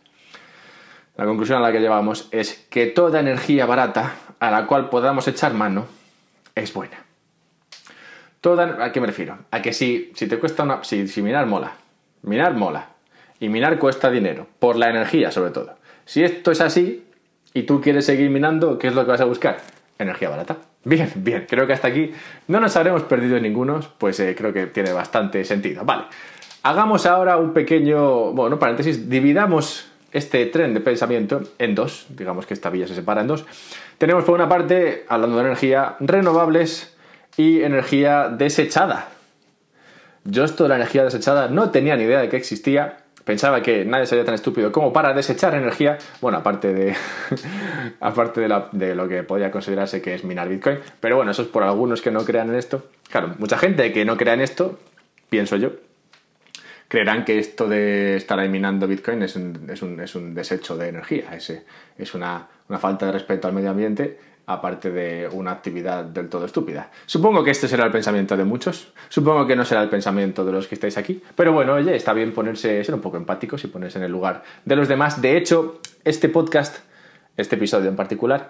la 1.17 1.25
conclusión 1.25 1.57
a 1.57 1.61
la 1.61 1.71
que 1.71 1.79
llevamos 1.79 2.29
es 2.31 2.67
que 2.69 2.85
toda 2.85 3.19
energía 3.19 3.65
barata 3.65 4.13
a 4.39 4.51
la 4.51 4.67
cual 4.67 4.89
podamos 4.89 5.27
echar 5.27 5.53
mano 5.53 5.87
es 6.53 6.71
buena. 6.73 6.97
Toda, 8.39 8.85
¿A 8.85 8.91
qué 8.91 9.01
me 9.01 9.07
refiero? 9.07 9.39
A 9.49 9.61
que 9.61 9.73
si, 9.73 10.11
si 10.13 10.27
te 10.27 10.37
cuesta 10.37 10.63
una... 10.63 10.83
Si, 10.83 11.21
minar 11.23 11.47
mola, 11.47 11.73
minar 12.21 12.53
mola, 12.53 12.89
y 13.39 13.49
minar 13.49 13.79
cuesta 13.79 14.11
dinero, 14.11 14.47
por 14.59 14.75
la 14.75 14.89
energía 14.89 15.31
sobre 15.31 15.51
todo. 15.51 15.75
Si 16.05 16.23
esto 16.23 16.51
es 16.51 16.61
así 16.61 17.05
y 17.53 17.63
tú 17.63 17.81
quieres 17.81 18.05
seguir 18.05 18.29
minando, 18.29 18.77
¿qué 18.77 18.87
es 18.87 18.95
lo 18.95 19.03
que 19.03 19.11
vas 19.11 19.21
a 19.21 19.25
buscar? 19.25 19.57
Energía 19.97 20.29
barata. 20.29 20.57
Bien, 20.83 21.11
bien, 21.15 21.47
creo 21.49 21.65
que 21.65 21.73
hasta 21.73 21.87
aquí 21.87 22.11
no 22.47 22.59
nos 22.59 22.75
habremos 22.77 23.03
perdido 23.03 23.39
ninguno, 23.39 23.79
pues 23.97 24.19
eh, 24.19 24.35
creo 24.37 24.53
que 24.53 24.67
tiene 24.67 24.93
bastante 24.93 25.43
sentido. 25.43 25.83
Vale, 25.83 26.03
hagamos 26.61 27.07
ahora 27.07 27.37
un 27.37 27.53
pequeño, 27.53 28.31
bueno, 28.33 28.59
paréntesis, 28.59 29.09
dividamos 29.09 29.91
este 30.11 30.45
tren 30.47 30.73
de 30.73 30.79
pensamiento 30.79 31.41
en 31.59 31.75
dos, 31.75 32.07
digamos 32.09 32.45
que 32.45 32.53
esta 32.53 32.69
vía 32.69 32.87
se 32.87 32.95
separa 32.95 33.21
en 33.21 33.27
dos. 33.27 33.45
Tenemos 33.97 34.23
por 34.23 34.35
una 34.35 34.49
parte, 34.49 35.05
hablando 35.07 35.37
de 35.37 35.43
energía, 35.43 35.95
renovables 35.99 36.95
y 37.35 37.61
energía 37.61 38.29
desechada. 38.29 39.09
Yo 40.23 40.43
esto 40.43 40.63
de 40.63 40.69
la 40.69 40.75
energía 40.75 41.03
desechada 41.03 41.47
no 41.47 41.71
tenía 41.71 41.95
ni 41.95 42.03
idea 42.03 42.19
de 42.19 42.29
que 42.29 42.37
existía. 42.37 42.97
Pensaba 43.23 43.61
que 43.61 43.83
nadie 43.85 44.05
sería 44.05 44.23
tan 44.23 44.35
estúpido 44.35 44.71
como 44.71 44.93
para 44.93 45.13
desechar 45.13 45.53
energía. 45.55 45.97
Bueno, 46.21 46.37
aparte 46.37 46.73
de. 46.73 46.95
aparte 47.99 48.41
de, 48.41 48.63
de, 48.71 48.95
lo 48.95 49.07
que 49.07 49.23
podría 49.23 49.51
considerarse 49.51 50.01
que 50.01 50.15
es 50.15 50.23
minar 50.23 50.47
Bitcoin. 50.47 50.79
Pero 50.99 51.17
bueno, 51.17 51.31
eso 51.31 51.41
es 51.41 51.47
por 51.47 51.63
algunos 51.63 52.01
que 52.01 52.11
no 52.11 52.23
crean 52.23 52.49
en 52.49 52.55
esto. 52.55 52.83
Claro, 53.09 53.35
mucha 53.37 53.57
gente 53.57 53.91
que 53.91 54.05
no 54.05 54.15
crea 54.17 54.33
en 54.33 54.41
esto, 54.41 54.79
pienso 55.29 55.57
yo, 55.57 55.71
creerán 56.87 57.25
que 57.25 57.39
esto 57.39 57.67
de 57.67 58.15
estar 58.15 58.39
eliminando 58.39 58.87
Bitcoin 58.87 59.23
es 59.23 59.35
un, 59.35 59.69
es 59.69 59.81
un, 59.81 59.99
es 59.99 60.15
un 60.15 60.33
desecho 60.33 60.77
de 60.77 60.89
energía, 60.89 61.35
es, 61.35 61.53
es 61.97 62.13
una, 62.13 62.47
una, 62.69 62.79
falta 62.79 63.05
de 63.07 63.11
respeto 63.11 63.47
al 63.47 63.53
medio 63.53 63.71
ambiente, 63.71 64.19
aparte 64.45 64.91
de 64.91 65.27
una 65.31 65.51
actividad 65.51 66.05
del 66.05 66.29
todo 66.29 66.45
estúpida. 66.45 66.89
Supongo 67.05 67.43
que 67.43 67.51
este 67.51 67.67
será 67.67 67.85
el 67.85 67.91
pensamiento 67.91 68.37
de 68.37 68.45
muchos, 68.45 68.93
supongo 69.09 69.45
que 69.45 69.55
no 69.55 69.65
será 69.65 69.83
el 69.83 69.89
pensamiento 69.89 70.45
de 70.45 70.53
los 70.53 70.67
que 70.67 70.75
estáis 70.75 70.97
aquí, 70.97 71.21
pero 71.35 71.51
bueno, 71.51 71.73
oye, 71.73 71.95
está 71.95 72.13
bien 72.13 72.33
ponerse, 72.33 72.83
ser 72.83 72.95
un 72.95 73.01
poco 73.01 73.17
empáticos 73.17 73.63
y 73.65 73.67
ponerse 73.67 73.97
en 73.97 74.05
el 74.05 74.11
lugar 74.11 74.43
de 74.63 74.75
los 74.75 74.87
demás. 74.87 75.21
De 75.21 75.35
hecho, 75.35 75.81
este 76.05 76.29
podcast, 76.29 76.77
este 77.35 77.55
episodio 77.55 77.89
en 77.89 77.97
particular, 77.97 78.49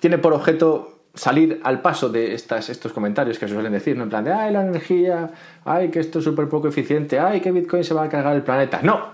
tiene 0.00 0.16
por 0.18 0.32
objeto 0.32 0.97
salir 1.18 1.60
al 1.64 1.80
paso 1.80 2.08
de 2.08 2.32
estas, 2.34 2.68
estos 2.70 2.92
comentarios 2.92 3.38
que 3.38 3.48
se 3.48 3.54
suelen 3.54 3.72
decir, 3.72 3.96
¿no? 3.96 4.04
En 4.04 4.08
plan 4.08 4.24
de, 4.24 4.32
ay, 4.32 4.52
la 4.52 4.62
energía, 4.62 5.30
ay, 5.64 5.90
que 5.90 5.98
esto 5.98 6.20
es 6.20 6.24
súper 6.24 6.48
poco 6.48 6.68
eficiente, 6.68 7.18
ay, 7.18 7.40
que 7.40 7.50
Bitcoin 7.50 7.82
se 7.82 7.92
va 7.92 8.04
a 8.04 8.08
cargar 8.08 8.36
el 8.36 8.42
planeta. 8.42 8.80
No, 8.82 9.08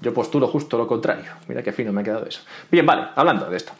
yo 0.00 0.12
postulo 0.12 0.48
justo 0.48 0.76
lo 0.76 0.88
contrario. 0.88 1.30
Mira 1.48 1.62
qué 1.62 1.72
fino 1.72 1.92
me 1.92 2.00
ha 2.00 2.04
quedado 2.04 2.26
eso. 2.26 2.40
Bien, 2.70 2.84
vale, 2.84 3.04
hablando 3.14 3.48
de 3.48 3.56
esto. 3.56 3.72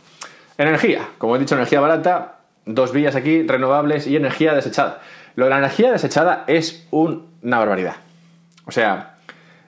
Energía, 0.56 1.08
como 1.18 1.34
he 1.34 1.38
dicho, 1.40 1.56
energía 1.56 1.80
barata, 1.80 2.38
dos 2.64 2.92
vías 2.92 3.16
aquí, 3.16 3.42
renovables 3.42 4.06
y 4.06 4.16
energía 4.16 4.54
desechada. 4.54 5.00
Lo 5.34 5.44
de 5.44 5.50
la 5.50 5.58
energía 5.58 5.90
desechada 5.90 6.44
es 6.46 6.86
una 6.92 7.58
barbaridad. 7.58 7.96
O 8.64 8.70
sea, 8.70 9.15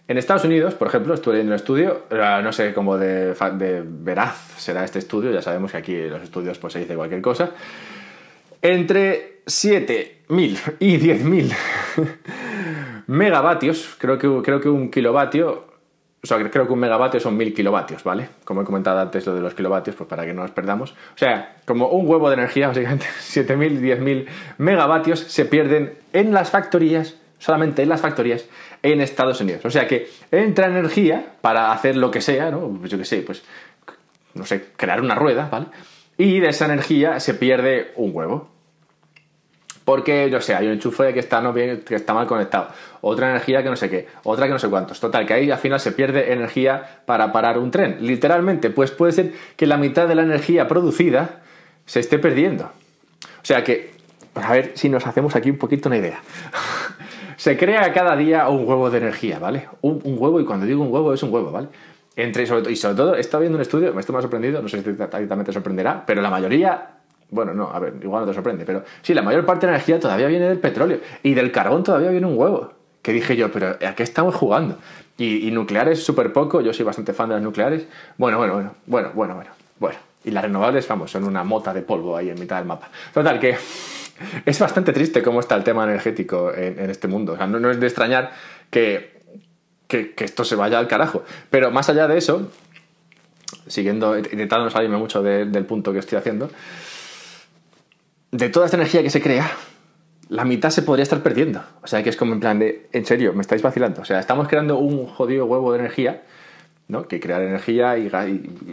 en 0.09 0.17
Estados 0.17 0.45
Unidos, 0.45 0.75
por 0.75 0.89
ejemplo, 0.89 1.13
estuve 1.13 1.35
leyendo 1.35 1.53
un 1.53 1.57
estudio, 1.57 2.05
no 2.11 2.51
sé 2.53 2.73
cómo 2.73 2.97
de, 2.97 3.35
veraz 3.87 4.55
será 4.57 4.83
este 4.83 4.99
estudio, 4.99 5.31
ya 5.31 5.43
sabemos 5.43 5.71
que 5.71 5.77
aquí 5.77 5.95
en 5.95 6.11
los 6.11 6.23
estudios 6.23 6.59
pues, 6.59 6.73
se 6.73 6.79
dice 6.79 6.97
cualquier 6.97 7.21
cosa. 7.21 7.51
Entre 8.63 9.43
7.000 9.45 10.77
y 10.81 10.99
10.000 10.99 11.55
megavatios, 13.07 13.97
creo 13.99 14.19
que, 14.19 14.29
creo 14.43 14.61
que 14.61 14.71
un 14.71 14.91
kilovatio 14.91 15.69
o 16.21 16.27
sea, 16.27 16.39
creo 16.51 16.67
que 16.67 16.73
un 16.73 16.81
megavatio 16.81 17.21
son 17.21 17.37
mil 17.37 17.55
kilovatios, 17.55 18.03
¿vale? 18.03 18.29
Como 18.45 18.63
he 18.63 18.65
comentado 18.65 18.99
antes 18.99 19.25
lo 19.25 19.35
de 19.35 19.41
los 19.41 19.55
kilovatios, 19.55 19.95
pues 19.95 20.09
para 20.09 20.27
que 20.27 20.35
no 20.35 20.43
nos 20.43 20.51
perdamos. 20.51 20.91
O 20.91 21.19
sea, 21.19 21.59
como 21.65 21.89
un 21.91 22.09
huevo 22.09 22.29
de 22.29 22.35
energía, 22.35 22.67
básicamente 22.69 23.07
7.000, 23.21 23.79
10.000 23.79 24.27
megavatios 24.59 25.21
se 25.21 25.45
pierden 25.45 25.95
en 26.13 26.33
las 26.33 26.51
factorías, 26.51 27.17
solamente 27.39 27.83
en 27.83 27.89
las 27.89 28.01
factorías, 28.01 28.45
en 28.83 29.01
Estados 29.01 29.41
Unidos. 29.41 29.65
O 29.65 29.71
sea 29.71 29.87
que 29.87 30.09
entra 30.31 30.67
energía 30.67 31.35
para 31.41 31.73
hacer 31.73 31.97
lo 31.97 32.11
que 32.11 32.21
sea, 32.21 32.51
¿no? 32.51 32.69
Pues 32.79 32.91
yo 32.91 32.99
qué 32.99 33.05
sé, 33.05 33.23
pues, 33.23 33.43
no 34.35 34.45
sé, 34.45 34.67
crear 34.77 35.01
una 35.01 35.15
rueda, 35.15 35.49
¿vale? 35.51 35.67
Y 36.17 36.41
de 36.41 36.49
esa 36.49 36.65
energía 36.65 37.21
se 37.21 37.35
pierde 37.35 37.93
un 37.97 38.11
huevo 38.15 38.59
porque, 39.89 40.29
yo 40.29 40.39
sé, 40.43 40.55
hay 40.55 40.67
un 40.67 40.75
enchufe 40.75 41.15
que 41.15 41.21
está, 41.21 41.41
no 41.41 41.55
bien, 41.55 41.81
que 41.81 41.95
está 41.95 42.13
mal 42.13 42.27
conectado, 42.27 42.69
otra 43.01 43.31
energía 43.31 43.63
que 43.63 43.71
no 43.71 43.77
sé 43.77 43.89
qué, 43.89 44.07
otra 44.23 44.45
que 44.45 44.53
no 44.53 44.59
sé 44.59 44.69
cuántos. 44.69 45.01
Total, 45.01 45.25
que 45.25 45.33
ahí 45.33 45.51
al 45.51 45.57
final 45.57 45.81
se 45.81 45.93
pierde 45.93 46.31
energía 46.31 47.01
para 47.07 47.33
parar 47.33 47.57
un 47.57 47.71
tren. 47.71 47.97
Literalmente, 48.01 48.69
pues 48.69 48.91
puede 48.91 49.13
ser 49.13 49.33
que 49.57 49.67
la 49.67 49.79
mitad 49.79 50.07
de 50.07 50.15
la 50.15 50.21
energía 50.21 50.69
producida 50.69 51.41
se 51.87 52.01
esté 52.01 52.19
perdiendo. 52.19 52.65
O 52.65 53.45
sea 53.45 53.65
que, 53.65 53.93
a 54.35 54.53
ver 54.53 54.73
si 54.75 54.91
nos 54.91 55.07
hacemos 55.07 55.35
aquí 55.35 55.49
un 55.49 55.57
poquito 55.57 55.89
una 55.89 55.97
idea. 55.97 56.21
se 57.39 57.57
crea 57.57 57.91
cada 57.93 58.17
día 58.17 58.49
un 58.49 58.69
huevo 58.69 58.91
de 58.91 58.99
energía, 58.99 59.39
¿vale? 59.39 59.69
Un, 59.81 60.03
huevo, 60.05 60.41
y 60.41 60.45
cuando 60.45 60.67
digo 60.67 60.83
un 60.83 60.93
huevo 60.93 61.15
es 61.15 61.23
un 61.23 61.33
huevo, 61.33 61.51
¿vale? 61.51 61.69
Entre, 62.17 62.43
y 62.43 62.77
sobre 62.77 62.97
todo, 62.97 63.15
he 63.15 63.23
viendo 63.39 63.57
un 63.57 63.63
estudio, 63.63 63.95
me 63.95 64.03
más 64.03 64.23
sorprendido, 64.23 64.61
no 64.61 64.69
sé 64.69 64.83
si 64.83 64.93
también 64.93 65.45
te 65.45 65.53
sorprenderá, 65.53 66.05
pero 66.05 66.21
la 66.21 66.31
mayoría 66.31 66.99
bueno, 67.31 67.53
no, 67.53 67.71
a 67.71 67.79
ver, 67.79 67.95
igual 68.03 68.23
no 68.23 68.29
te 68.29 68.35
sorprende, 68.35 68.65
pero 68.65 68.83
sí, 69.03 69.13
la 69.15 69.23
mayor 69.23 69.45
parte 69.45 69.67
de 69.67 69.73
la 69.73 69.77
energía 69.77 70.01
todavía 70.01 70.27
viene 70.29 70.49
del 70.49 70.59
petróleo 70.59 70.99
y 71.23 71.35
del 71.35 71.53
carbón 71.53 71.83
todavía 71.85 72.11
viene 72.11 72.27
un 72.27 72.39
huevo. 72.39 72.73
Que 73.03 73.13
dije 73.13 73.37
yo, 73.37 73.53
pero 73.53 73.77
¿a 73.87 73.95
qué 73.95 74.03
estamos 74.03 74.35
jugando? 74.35 74.79
Y, 75.19 75.51
nucleares 75.51 76.03
súper 76.03 76.33
poco, 76.33 76.61
yo 76.61 76.73
soy 76.73 76.85
bastante 76.85 77.13
fan 77.13 77.29
de 77.29 77.37
las 77.37 77.45
nucleares. 77.45 77.87
Bueno, 78.17 78.39
bueno, 78.39 78.55
bueno, 78.55 78.75
bueno, 78.87 79.11
bueno, 79.15 79.35
bueno, 79.35 79.51
bueno. 79.79 79.99
Y 80.25 80.31
las 80.31 80.43
renovables, 80.43 80.87
vamos, 80.89 81.11
son 81.11 81.25
una 81.25 81.45
mota 81.45 81.73
de 81.73 81.83
polvo 81.83 82.17
ahí 82.17 82.31
en 82.31 82.39
mitad 82.39 82.57
del 82.57 82.67
mapa. 82.67 82.89
Total, 83.13 83.39
que 83.39 83.57
es 84.45 84.59
bastante 84.59 84.93
triste 84.93 85.23
cómo 85.23 85.41
está 85.41 85.55
el 85.55 85.65
tema 85.65 85.85
energético 85.85 86.53
en, 86.55 86.91
este 86.91 87.09
mundo. 87.09 87.33
O 87.33 87.37
sea, 87.37 87.47
no, 87.47 87.71
es 87.71 87.81
de 87.81 87.87
extrañar 87.87 88.33
que, 88.71 89.21
que, 89.87 90.15
esto 90.19 90.45
se 90.45 90.57
vaya 90.57 90.79
al 90.79 90.89
carajo. 90.89 91.25
Pero 91.51 91.71
más 91.71 91.89
allá 91.89 92.09
de 92.09 92.19
eso, 92.19 92.51
siguiendo, 93.67 94.17
intentando 94.19 94.65
no 94.65 94.71
salirme 94.71 94.97
mucho 94.97 95.23
del 95.23 95.65
punto 95.65 95.93
que 95.93 95.99
estoy 95.99 96.19
haciendo, 96.19 96.51
de 98.31 98.49
toda 98.49 98.67
esta 98.67 98.77
energía 98.77 99.03
que 99.03 99.11
se 99.11 99.23
crea, 99.23 99.51
la 100.29 100.45
mitad 100.45 100.71
se 100.71 100.83
podría 100.83 101.03
estar 101.03 101.23
perdiendo. 101.23 101.63
O 101.83 101.87
sea, 101.87 102.03
que 102.03 102.11
es 102.11 102.17
como 102.17 102.35
en 102.35 102.41
plan 102.41 102.59
de, 102.59 102.89
en 102.93 103.07
serio, 103.07 103.33
me 103.33 103.41
estáis 103.41 103.63
vacilando. 103.63 104.03
O 104.03 104.05
sea, 104.05 104.21
estamos 104.21 104.49
creando 104.49 104.79
un 104.79 105.07
jodido 105.07 105.47
huevo 105.47 105.73
de 105.73 105.79
energía, 105.79 106.23
¿no? 106.89 107.09
Que 107.09 107.21
crear 107.21 107.43
energía 107.43 107.97
y, 107.99 108.09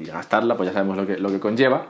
gastarla, 0.05 0.57
pues 0.57 0.67
ya 0.67 0.73
sabemos 0.73 0.97
lo 0.97 1.07
que, 1.07 1.17
lo 1.17 1.29
que 1.29 1.39
conlleva. 1.39 1.87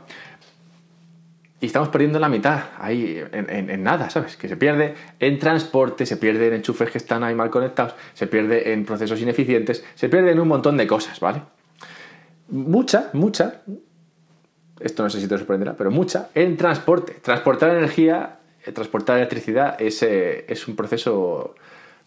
Y 1.61 1.67
estamos 1.67 1.89
perdiendo 1.89 2.19
la 2.19 2.27
mitad 2.27 2.59
ahí 2.79 3.23
en, 3.31 3.83
nada, 3.83 4.09
¿sabes? 4.09 4.35
Que 4.35 4.49
se 4.49 4.57
pierde 4.57 4.93
en 5.19 5.39
transporte, 5.39 6.05
se 6.05 6.17
pierde 6.17 6.47
en 6.47 6.55
enchufes 6.55 6.91
que 6.91 6.97
están 6.97 7.23
ahí 7.23 7.33
mal 7.33 7.49
conectados, 7.49 7.95
se 8.13 8.27
pierde 8.27 8.73
en 8.73 8.85
procesos 8.85 9.21
ineficientes, 9.21 9.83
se 9.95 10.09
pierde 10.09 10.31
en 10.31 10.39
un 10.39 10.49
montón 10.49 10.75
de 10.75 10.85
cosas, 10.85 11.19
¿vale? 11.21 11.41
Mucha, 12.49 13.09
mucha, 13.13 13.61
esto 14.79 15.03
no 15.03 15.09
sé 15.09 15.21
si 15.21 15.27
te 15.27 15.37
sorprenderá, 15.37 15.75
pero 15.75 15.91
mucha, 15.91 16.29
en 16.35 16.57
transporte. 16.57 17.13
Transportar 17.21 17.71
energía, 17.71 18.39
eh, 18.65 18.71
transportar 18.71 19.17
electricidad 19.17 19.81
es, 19.81 20.03
eh, 20.03 20.45
es 20.47 20.67
un 20.67 20.75
proceso, 20.75 21.55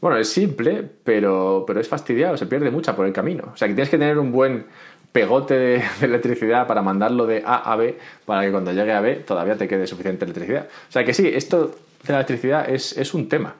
bueno, 0.00 0.18
es 0.18 0.28
simple, 0.28 0.88
pero, 1.02 1.64
pero 1.66 1.80
es 1.80 1.88
fastidiado, 1.88 2.36
se 2.36 2.46
pierde 2.46 2.70
mucha 2.70 2.94
por 2.94 3.06
el 3.06 3.12
camino. 3.12 3.50
O 3.54 3.56
sea 3.56 3.66
que 3.66 3.74
tienes 3.74 3.88
que 3.88 3.98
tener 3.98 4.18
un 4.18 4.30
buen 4.30 4.66
pegote 5.12 5.54
de, 5.54 5.84
electricidad 6.02 6.66
para 6.66 6.82
mandarlo 6.82 7.26
de 7.26 7.42
A 7.44 7.72
a 7.72 7.76
B, 7.76 7.98
para 8.26 8.42
que 8.42 8.50
cuando 8.50 8.72
llegue 8.72 8.92
a 8.92 9.00
B 9.00 9.16
todavía 9.16 9.56
te 9.56 9.68
quede 9.68 9.86
suficiente 9.86 10.24
electricidad. 10.24 10.68
O 10.88 10.92
sea 10.92 11.04
que 11.04 11.14
sí, 11.14 11.28
esto 11.28 11.74
de 12.02 12.12
la 12.12 12.18
electricidad 12.18 12.68
es, 12.68 12.96
es 12.96 13.14
un 13.14 13.28
tema. 13.28 13.54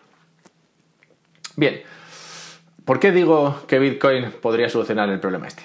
Bien, 1.56 1.82
¿por 2.84 3.00
qué 3.00 3.10
digo 3.10 3.62
que 3.66 3.78
Bitcoin 3.78 4.30
podría 4.40 4.68
solucionar 4.68 5.08
el 5.08 5.18
problema 5.20 5.48
este? 5.48 5.64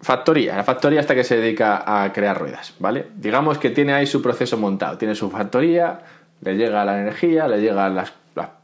Factoría, 0.00 0.56
la 0.56 0.64
factoría 0.64 1.00
hasta 1.00 1.14
que 1.14 1.24
se 1.24 1.38
dedica 1.38 1.82
a 1.86 2.12
crear 2.12 2.38
ruedas, 2.38 2.74
¿vale? 2.78 3.06
Digamos 3.16 3.56
que 3.56 3.70
tiene 3.70 3.94
ahí 3.94 4.06
su 4.06 4.20
proceso 4.20 4.58
montado, 4.58 4.98
tiene 4.98 5.14
su 5.14 5.30
factoría, 5.30 6.00
le 6.42 6.56
llega 6.56 6.84
la 6.84 7.00
energía, 7.00 7.48
le 7.48 7.60
llegan 7.60 7.94
las, 7.94 8.12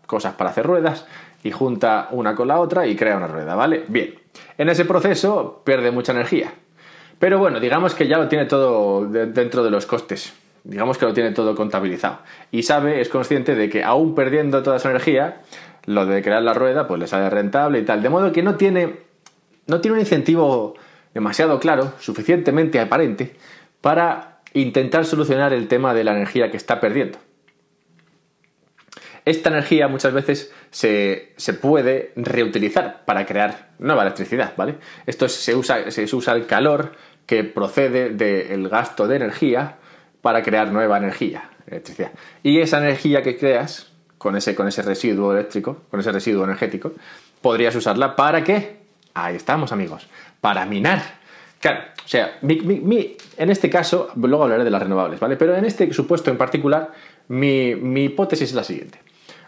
cosas 0.07 0.35
para 0.35 0.51
hacer 0.51 0.67
ruedas 0.67 1.07
y 1.45 1.53
junta 1.53 2.09
una 2.11 2.35
con 2.35 2.49
la 2.49 2.59
otra 2.59 2.85
y 2.87 2.97
crea 2.97 3.17
una 3.17 3.29
rueda, 3.29 3.55
¿vale? 3.55 3.85
Bien, 3.87 4.20
en 4.59 4.69
ese 4.69 4.85
proceso 4.85 5.63
pierde 5.65 5.91
mucha 5.91 6.13
energía, 6.13 6.53
pero 7.19 7.39
bueno, 7.39 7.61
digamos 7.61 7.95
que 7.95 8.09
ya 8.09 8.19
lo 8.19 8.29
tiene 8.29 8.47
todo 8.47 9.07
dentro 9.07 9.63
de 9.63 9.71
los 9.71 9.87
costes, 9.87 10.33
digamos 10.65 10.99
que 10.99 11.07
lo 11.07 11.13
tiene 11.13 11.33
todo 11.33 11.55
contabilizado. 11.55 12.19
Y 12.51 12.63
sabe, 12.63 13.01
es 13.01 13.09
consciente 13.09 13.55
de 13.55 13.69
que 13.69 13.85
aún 13.85 14.15
perdiendo 14.15 14.63
toda 14.63 14.77
esa 14.77 14.91
energía, 14.91 15.43
lo 15.87 16.07
de 16.07 16.23
crear 16.23 16.43
la 16.43 16.55
rueda 16.55 16.87
pues 16.87 17.01
le 17.01 17.07
sale 17.07 17.29
rentable 17.31 17.81
y 17.81 17.85
tal, 17.85 18.03
de 18.03 18.09
modo 18.09 18.33
que 18.33 18.43
no 18.43 18.57
tiene, 18.57 19.01
no 19.67 19.81
tiene 19.81 19.95
un 19.95 20.01
incentivo 20.01 20.75
demasiado 21.15 21.59
claro, 21.59 21.93
suficientemente 21.99 22.81
aparente, 22.81 23.37
para 23.81 24.41
intentar 24.55 25.05
solucionar 25.05 25.53
el 25.53 25.69
tema 25.69 25.95
de 25.95 26.05
la 26.05 26.13
energía 26.13 26.51
que 26.51 26.57
está 26.57 26.81
perdiendo. 26.81 27.19
Esta 29.31 29.51
energía 29.51 29.89
muchas 29.89 30.13
veces 30.13 30.53
se, 30.71 31.35
puede 31.61 32.13
reutilizar 32.17 33.05
para 33.05 33.27
crear 33.27 33.71
nueva 33.79 34.03
electricidad, 34.03 34.55
¿vale? 34.57 34.77
Esto 35.07 35.29
se 35.29 35.55
usa, 35.55 35.91
se 35.91 36.05
usa 36.15 36.35
el 36.35 36.47
calor 36.47 36.93
que 37.27 37.45
procede 37.45 38.11
del 38.11 38.69
gasto 38.69 39.07
de 39.07 39.17
energía 39.17 39.77
para 40.21 40.43
crear 40.43 40.73
nueva 40.73 40.99
energía, 40.99 41.51
electricidad. 41.67 42.13
Y 42.43 42.61
esa 42.61 42.79
energía 42.79 43.23
que 43.23 43.37
creas 43.37 43.93
con 44.19 44.37
ese, 44.37 44.55
con 44.55 44.69
ese 44.69 44.83
residuo 44.83 45.33
eléctrico, 45.33 45.83
con 45.91 46.01
ese 46.01 46.13
residuo 46.13 46.45
energético, 46.45 46.93
podrías 47.41 47.75
usarla 47.75 48.17
para 48.17 48.43
qué? 48.45 48.81
Ahí 49.15 49.37
estamos, 49.37 49.73
amigos 49.73 50.09
para 50.41 50.65
minar. 50.67 51.03
Claro, 51.61 51.81
o 52.03 52.09
sea, 52.09 52.39
en 52.41 53.51
este 53.51 53.69
caso, 53.69 54.11
luego 54.17 54.45
hablaré 54.45 54.65
de 54.65 54.71
las 54.71 54.83
renovables, 54.83 55.21
¿vale? 55.21 55.37
Pero 55.37 55.55
en 55.55 55.67
este 55.67 55.93
supuesto 55.93 56.31
en 56.31 56.39
particular, 56.39 56.91
mi, 57.29 58.05
hipótesis 58.05 58.49
es 58.49 58.55
la 58.55 58.65
siguiente. 58.65 58.99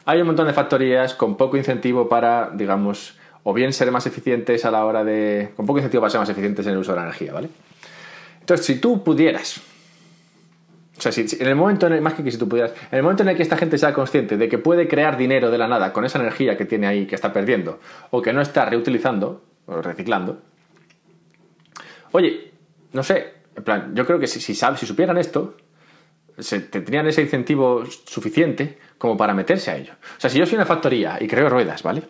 Hay 0.04 0.21
un 0.21 0.26
montón 0.26 0.47
de 0.47 0.52
factorías 0.52 1.14
con 1.14 1.37
poco 1.37 1.56
incentivo 1.56 2.09
para, 2.09 2.50
digamos, 2.54 3.16
o 3.44 3.52
bien 3.52 3.73
ser 3.73 3.90
más 3.90 4.06
eficientes 4.06 4.64
a 4.64 4.71
la 4.71 4.85
hora 4.85 5.04
de... 5.04 5.50
con 5.56 5.66
poco 5.66 5.78
incentivo 5.78 6.00
para 6.00 6.11
ser 6.11 6.21
más 6.21 6.28
eficientes 6.28 6.66
en 6.66 6.73
el 6.73 6.78
uso 6.78 6.92
de 6.92 6.97
la 6.97 7.02
energía, 7.04 7.32
¿vale? 7.32 7.49
Entonces, 8.40 8.66
si 8.66 8.80
tú 8.80 9.02
pudieras... 9.04 9.61
O 10.99 11.00
sea, 11.00 11.11
si, 11.11 11.26
en 11.40 11.49
el 11.49 11.56
momento 11.56 11.87
en 11.87 11.94
el, 11.94 12.00
más 12.00 12.14
que, 12.14 12.23
que 12.23 12.30
si 12.30 12.38
tú 12.38 12.49
pudieras, 12.49 12.73
en 12.90 12.99
el 12.99 13.02
momento 13.02 13.23
en 13.23 13.30
el 13.30 13.37
que 13.37 13.42
esta 13.42 13.56
gente 13.56 13.78
sea 13.78 13.92
consciente 13.92 14.37
de 14.37 14.49
que 14.49 14.59
puede 14.59 14.87
crear 14.87 15.16
dinero 15.16 15.50
de 15.50 15.59
la 15.59 15.66
nada 15.66 15.92
con 15.92 16.04
esa 16.04 16.18
energía 16.21 16.56
que 16.56 16.64
tiene 16.64 16.87
ahí, 16.87 17.06
que 17.06 17.14
está 17.14 17.32
perdiendo, 17.32 17.80
o 18.11 18.23
que 18.23 18.32
no 18.32 18.40
está 18.40 18.66
reutilizando, 18.66 19.42
o 19.66 19.80
reciclando, 19.82 20.38
Oye, 22.12 22.52
no 22.92 23.02
sé, 23.02 23.32
en 23.56 23.64
plan, 23.64 23.94
yo 23.94 24.06
creo 24.06 24.18
que 24.18 24.26
si, 24.26 24.40
si, 24.40 24.54
si 24.54 24.87
supieran 24.87 25.18
esto, 25.18 25.56
se, 26.39 26.61
tendrían 26.61 27.07
ese 27.07 27.23
incentivo 27.23 27.85
suficiente 27.87 28.79
como 28.99 29.17
para 29.17 29.35
meterse 29.35 29.71
a 29.71 29.77
ello. 29.77 29.95
O 30.17 30.21
sea, 30.21 30.31
si 30.31 30.39
yo 30.39 30.47
soy 30.47 30.57
una 30.57 30.67
factoría 30.67 31.19
y 31.21 31.27
creo 31.27 31.49
ruedas, 31.49 31.83
¿vale? 31.83 32.03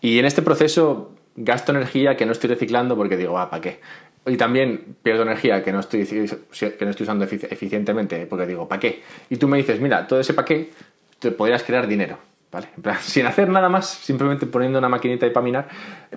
Y 0.00 0.18
en 0.18 0.24
este 0.24 0.42
proceso 0.42 1.14
gasto 1.36 1.72
energía 1.72 2.16
que 2.16 2.26
no 2.26 2.32
estoy 2.32 2.50
reciclando 2.50 2.96
porque 2.96 3.16
digo, 3.16 3.38
ah, 3.38 3.50
¿para 3.50 3.62
qué? 3.62 3.80
Y 4.26 4.36
también 4.36 4.96
pierdo 5.02 5.22
energía 5.22 5.62
que 5.62 5.72
no 5.72 5.80
estoy, 5.80 6.04
que 6.04 6.84
no 6.84 6.90
estoy 6.90 7.04
usando 7.04 7.24
eficientemente 7.24 8.26
porque 8.26 8.46
digo, 8.46 8.68
¿para 8.68 8.80
qué? 8.80 9.02
Y 9.30 9.36
tú 9.36 9.48
me 9.48 9.56
dices, 9.56 9.80
mira, 9.80 10.06
todo 10.06 10.20
ese 10.20 10.34
para 10.34 10.44
qué, 10.44 10.70
te 11.18 11.30
podrías 11.30 11.62
crear 11.62 11.86
dinero. 11.86 12.18
¿Vale? 12.50 12.68
En 12.76 12.82
plan, 12.82 12.96
sin 13.02 13.26
hacer 13.26 13.48
nada 13.48 13.68
más, 13.68 13.88
simplemente 13.88 14.46
poniendo 14.46 14.78
una 14.78 14.88
maquinita 14.88 15.26
y 15.26 15.30
para 15.30 15.44
minar, 15.44 15.68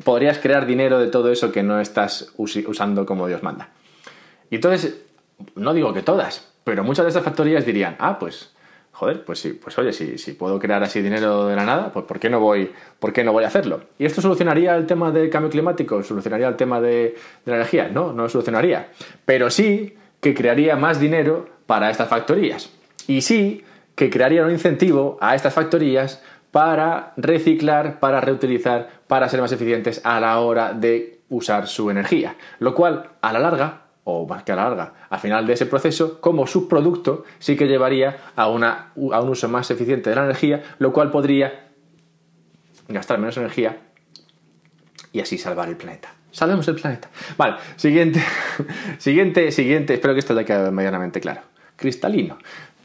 podrías 0.03 0.39
crear 0.39 0.65
dinero 0.65 0.99
de 0.99 1.07
todo 1.07 1.31
eso 1.31 1.51
que 1.51 1.63
no 1.63 1.79
estás 1.79 2.33
usando 2.37 3.05
como 3.05 3.27
Dios 3.27 3.43
manda. 3.43 3.69
Y 4.49 4.55
entonces, 4.55 5.01
no 5.55 5.73
digo 5.73 5.93
que 5.93 6.01
todas, 6.01 6.50
pero 6.63 6.83
muchas 6.83 7.05
de 7.05 7.09
estas 7.09 7.23
factorías 7.23 7.65
dirían, 7.65 7.95
ah, 7.99 8.19
pues, 8.19 8.53
joder, 8.91 9.23
pues 9.23 9.39
sí, 9.39 9.53
pues 9.53 9.77
oye, 9.77 9.93
si, 9.93 10.33
puedo 10.33 10.59
crear 10.59 10.83
así 10.83 11.01
dinero 11.01 11.47
de 11.47 11.55
la 11.55 11.65
nada, 11.65 11.91
pues 11.91 12.05
¿por 12.05 12.19
qué, 12.19 12.29
no 12.29 12.39
voy, 12.39 12.71
¿por 12.99 13.13
qué 13.13 13.23
no 13.23 13.33
voy 13.33 13.43
a 13.43 13.47
hacerlo? 13.47 13.81
¿Y 13.97 14.05
esto 14.05 14.21
solucionaría 14.21 14.75
el 14.75 14.85
tema 14.85 15.11
del 15.11 15.29
cambio 15.29 15.49
climático? 15.49 16.03
¿Solucionaría 16.03 16.47
el 16.47 16.55
tema 16.55 16.79
de, 16.81 17.15
de 17.45 17.51
la 17.51 17.55
energía? 17.55 17.89
No, 17.89 18.13
no 18.13 18.23
lo 18.23 18.29
solucionaría. 18.29 18.89
Pero 19.25 19.49
sí 19.49 19.95
que 20.19 20.33
crearía 20.33 20.75
más 20.75 20.99
dinero 20.99 21.49
para 21.65 21.89
estas 21.89 22.09
factorías. 22.09 22.69
Y 23.07 23.21
sí 23.21 23.63
que 23.95 24.09
crearía 24.09 24.45
un 24.45 24.51
incentivo 24.51 25.17
a 25.19 25.35
estas 25.35 25.53
factorías 25.53 26.21
para 26.51 27.13
reciclar, 27.17 27.99
para 27.99 28.21
reutilizar, 28.21 28.89
para 29.07 29.29
ser 29.29 29.41
más 29.41 29.51
eficientes 29.51 30.01
a 30.03 30.19
la 30.19 30.39
hora 30.39 30.73
de 30.73 31.21
usar 31.29 31.67
su 31.67 31.89
energía. 31.89 32.35
Lo 32.59 32.75
cual, 32.75 33.09
a 33.21 33.33
la 33.33 33.39
larga, 33.39 33.81
o 34.03 34.27
más 34.27 34.43
que 34.43 34.55
larga, 34.55 34.93
al 35.09 35.19
final 35.19 35.45
de 35.45 35.53
ese 35.53 35.65
proceso, 35.65 36.19
como 36.19 36.47
subproducto, 36.47 37.23
sí 37.39 37.55
que 37.55 37.67
llevaría 37.67 38.17
a, 38.35 38.47
una, 38.47 38.91
a 39.11 39.21
un 39.21 39.29
uso 39.29 39.47
más 39.47 39.69
eficiente 39.69 40.09
de 40.09 40.15
la 40.15 40.25
energía, 40.25 40.63
lo 40.79 40.91
cual 40.91 41.11
podría 41.11 41.67
gastar 42.87 43.19
menos 43.19 43.37
energía 43.37 43.77
y 45.13 45.19
así 45.19 45.37
salvar 45.37 45.69
el 45.69 45.77
planeta. 45.77 46.13
Salvemos 46.31 46.67
el 46.69 46.75
planeta. 46.75 47.09
Vale, 47.37 47.57
siguiente, 47.75 48.23
siguiente, 48.97 49.51
siguiente. 49.51 49.95
Espero 49.95 50.13
que 50.13 50.21
esto 50.21 50.33
haya 50.33 50.45
quedado 50.45 50.71
medianamente 50.71 51.19
claro. 51.19 51.41
Cristalino. 51.75 52.37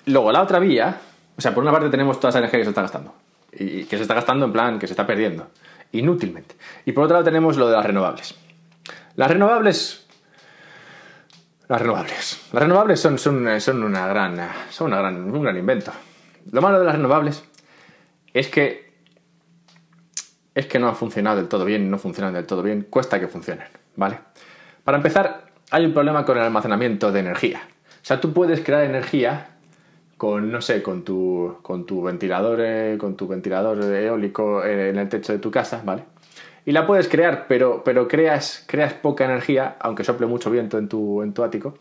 Luego, 0.07 0.33
la 0.33 0.43
otra 0.43 0.59
vía, 0.59 0.99
o 1.37 1.41
sea, 1.41 1.55
por 1.55 1.63
una 1.63 1.73
parte 1.73 1.89
tenemos 1.89 2.19
toda 2.19 2.31
esa 2.31 2.39
energía 2.41 2.61
que 2.61 2.65
se 2.65 2.71
está 2.71 2.83
gastando. 2.83 3.15
Y 3.53 3.85
que 3.85 3.97
se 3.97 4.03
está 4.03 4.15
gastando 4.15 4.47
en 4.47 4.53
plan, 4.53 4.79
que 4.79 4.87
se 4.87 4.93
está 4.93 5.07
perdiendo. 5.07 5.49
Inútilmente. 5.93 6.57
Y 6.85 6.93
por 6.93 7.05
otro 7.05 7.15
lado 7.15 7.25
tenemos 7.25 7.57
lo 7.57 7.69
de 7.69 7.77
las 7.77 7.87
renovables. 7.87 8.35
Las 9.15 9.31
renovables. 9.31 10.06
Las 11.69 11.81
renovables. 11.81 12.49
Las 12.53 12.63
renovables 12.63 13.01
son, 13.01 13.19
son, 13.19 13.61
son 13.61 13.83
una 13.83 14.07
gran. 14.07 14.39
Son 14.71 14.89
una 14.89 14.99
gran, 14.99 15.17
un 15.17 15.43
gran 15.43 15.57
invento. 15.57 15.93
Lo 16.53 16.63
malo 16.63 16.79
de 16.79 16.85
las 16.85 16.95
renovables 16.95 17.45
es 18.33 18.49
que 18.49 18.87
es 20.57 20.67
que 20.67 20.79
no 20.79 20.89
han 20.89 20.97
funcionado 20.97 21.37
del 21.37 21.49
todo 21.49 21.67
bien, 21.67 21.91
no 21.91 21.99
funcionan 21.99 22.33
del 22.33 22.47
todo 22.47 22.63
bien, 22.63 22.87
cuesta 22.89 23.21
que 23.21 23.29
funcionen, 23.29 23.67
¿vale? 23.95 24.19
Para 24.85 24.97
empezar, 24.97 25.45
hay 25.71 25.85
un 25.85 25.93
problema 25.93 26.25
con 26.25 26.39
el 26.39 26.45
almacenamiento 26.45 27.13
de 27.13 27.21
energía. 27.21 27.61
O 27.67 28.07
sea, 28.07 28.23
tú 28.23 28.33
puedes 28.33 28.63
crear 28.63 28.85
energía 28.85 29.49
con, 30.17 30.51
no 30.51 30.63
sé, 30.63 30.83
con 30.83 31.05
tu, 31.05 31.59
con 31.61 31.85
tu 31.85 32.03
ventilador, 32.03 32.61
eh, 32.63 32.97
con 32.99 33.17
tu 33.17 33.29
ventilador 33.29 33.83
eólico 33.85 34.65
en 34.65 34.97
el 34.97 35.09
techo 35.11 35.35
de 35.35 35.41
tu 35.41 35.51
casa, 35.51 35.83
¿vale? 35.85 36.05
Y 36.67 36.73
la 36.73 36.87
puedes 36.87 37.09
crear, 37.09 37.47
pero, 37.49 37.83
pero 37.85 38.09
creas, 38.09 38.65
creas 38.67 38.93
poca 38.93 39.25
energía, 39.25 39.77
aunque 39.79 40.05
sople 40.05 40.27
mucho 40.27 40.51
viento 40.51 40.77
en 40.77 40.89
tu, 40.89 41.23
en 41.23 41.33
tu 41.33 41.45
ático. 41.45 41.79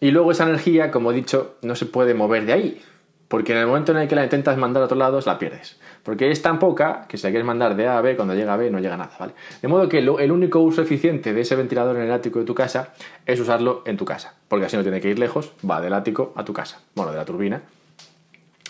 Y 0.00 0.10
luego 0.10 0.32
esa 0.32 0.44
energía, 0.44 0.90
como 0.90 1.12
he 1.12 1.14
dicho, 1.14 1.56
no 1.60 1.76
se 1.76 1.84
puede 1.84 2.14
mover 2.14 2.46
de 2.46 2.54
ahí. 2.54 2.82
Porque 3.28 3.52
en 3.52 3.58
el 3.58 3.66
momento 3.66 3.92
en 3.92 3.98
el 3.98 4.08
que 4.08 4.16
la 4.16 4.24
intentas 4.24 4.56
mandar 4.56 4.82
a 4.82 4.86
otro 4.86 4.96
lado, 4.96 5.20
la 5.24 5.38
pierdes. 5.38 5.78
Porque 6.02 6.30
es 6.30 6.40
tan 6.40 6.58
poca 6.58 7.04
que 7.06 7.18
si 7.18 7.24
la 7.24 7.30
quieres 7.30 7.46
mandar 7.46 7.76
de 7.76 7.86
A 7.86 7.98
a 7.98 8.00
B, 8.00 8.16
cuando 8.16 8.34
llega 8.34 8.54
a 8.54 8.56
B 8.56 8.70
no 8.70 8.80
llega 8.80 8.96
nada, 8.96 9.12
¿vale? 9.20 9.34
De 9.60 9.68
modo 9.68 9.88
que 9.88 9.98
el 9.98 10.32
único 10.32 10.60
uso 10.60 10.82
eficiente 10.82 11.34
de 11.34 11.42
ese 11.42 11.54
ventilador 11.54 11.94
en 11.96 12.02
el 12.02 12.10
ático 12.10 12.38
de 12.38 12.46
tu 12.46 12.54
casa 12.54 12.94
es 13.26 13.38
usarlo 13.38 13.82
en 13.84 13.98
tu 13.98 14.06
casa. 14.06 14.34
Porque 14.48 14.64
así 14.64 14.76
no 14.76 14.82
tiene 14.82 15.00
que 15.00 15.10
ir 15.10 15.18
lejos, 15.18 15.52
va 15.68 15.80
del 15.80 15.92
ático 15.92 16.32
a 16.36 16.44
tu 16.44 16.54
casa. 16.54 16.80
Bueno, 16.94 17.12
de 17.12 17.18
la 17.18 17.24
turbina 17.26 17.62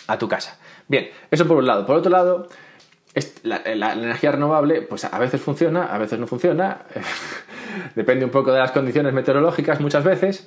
a 0.08 0.18
tu 0.18 0.28
casa. 0.28 0.58
Bien, 0.88 1.08
eso 1.30 1.46
por 1.46 1.56
un 1.56 1.66
lado. 1.66 1.86
Por 1.86 1.96
otro 1.96 2.10
lado, 2.10 2.48
la, 3.42 3.92
energía 3.92 4.32
renovable, 4.32 4.82
pues 4.82 5.04
a 5.04 5.18
veces 5.18 5.40
funciona, 5.40 5.84
a 5.86 5.98
veces 5.98 6.18
no 6.18 6.26
funciona. 6.26 6.82
Depende 7.94 8.24
un 8.24 8.30
poco 8.30 8.52
de 8.52 8.58
las 8.60 8.72
condiciones 8.72 9.12
meteorológicas 9.12 9.80
muchas 9.80 10.04
veces 10.04 10.46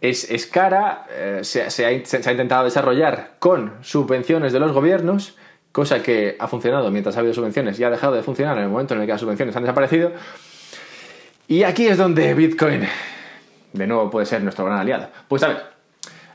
es, 0.00 0.46
cara, 0.46 1.06
eh, 1.10 1.40
se, 1.42 1.84
ha, 1.84 1.92
intentado 1.92 2.64
desarrollar 2.64 3.32
con 3.38 3.74
subvenciones 3.82 4.52
de 4.52 4.60
los 4.60 4.72
gobiernos, 4.72 5.36
cosa 5.72 6.02
que 6.02 6.36
ha 6.38 6.48
funcionado 6.48 6.90
mientras 6.90 7.16
ha 7.16 7.20
habido 7.20 7.34
subvenciones 7.34 7.78
y 7.78 7.84
ha 7.84 7.90
dejado 7.90 8.14
de 8.14 8.22
funcionar 8.22 8.56
en 8.56 8.64
el 8.64 8.70
momento 8.70 8.94
en 8.94 9.00
el 9.00 9.06
que 9.06 9.12
las 9.12 9.20
subvenciones 9.20 9.54
han 9.54 9.62
desaparecido. 9.62 10.12
Y 11.48 11.64
aquí 11.64 11.86
es 11.86 11.98
donde 11.98 12.32
Bitcoin, 12.32 12.86
de 13.72 13.86
nuevo, 13.86 14.08
puede 14.08 14.24
ser 14.24 14.42
nuestro 14.42 14.64
gran 14.64 14.78
aliado. 14.78 15.10
Pues 15.28 15.42
a 15.42 15.48
ver, 15.48 15.62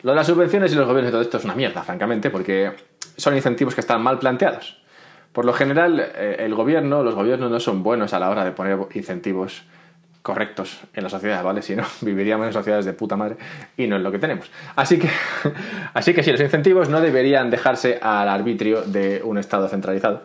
lo 0.04 0.12
de 0.12 0.16
las 0.16 0.28
subvenciones 0.28 0.72
y 0.72 0.76
los 0.76 0.88
gobiernos 0.88 1.10
y 1.10 1.14
todo 1.14 1.22
esto 1.22 1.38
es 1.38 1.46
una 1.46 1.56
mierda, 1.56 1.82
francamente, 1.82 2.30
porque 2.30 2.72
son 3.18 3.36
incentivos 3.36 3.74
que 3.74 3.82
están 3.82 4.02
mal 4.04 4.20
planteados. 4.20 4.80
Por 5.36 5.44
lo 5.44 5.52
general, 5.52 6.00
eh, 6.00 6.38
el 6.40 6.56
gobierno, 6.56 7.04
los 7.04 7.14
gobiernos 7.14 7.52
no 7.52 7.60
son 7.60 7.84
buenos 7.84 8.14
a 8.14 8.20
la 8.20 8.30
hora 8.30 8.46
de 8.46 8.52
poner 8.52 8.80
incentivos 8.94 9.64
correctos 10.22 10.80
en 10.94 11.04
la 11.04 11.10
sociedad, 11.10 11.44
¿vale? 11.44 11.62
Si 11.62 11.76
no, 11.76 11.84
viviríamos 12.02 12.48
en 12.48 12.54
sociedades 12.54 12.86
de 12.86 12.94
puta 12.94 13.18
madre 13.18 13.36
y 13.76 13.86
no 13.86 13.98
es 13.98 14.02
lo 14.02 14.14
que 14.14 14.18
tenemos. 14.18 14.50
Así 14.78 14.98
que, 14.98 15.10
así 15.94 16.14
que 16.14 16.24
sí, 16.24 16.32
los 16.32 16.40
incentivos 16.40 16.88
no 16.88 17.02
deberían 17.02 17.52
dejarse 17.52 18.00
al 18.02 18.30
arbitrio 18.30 18.84
de 18.84 19.22
un 19.26 19.38
Estado 19.38 19.68
centralizado, 19.68 20.24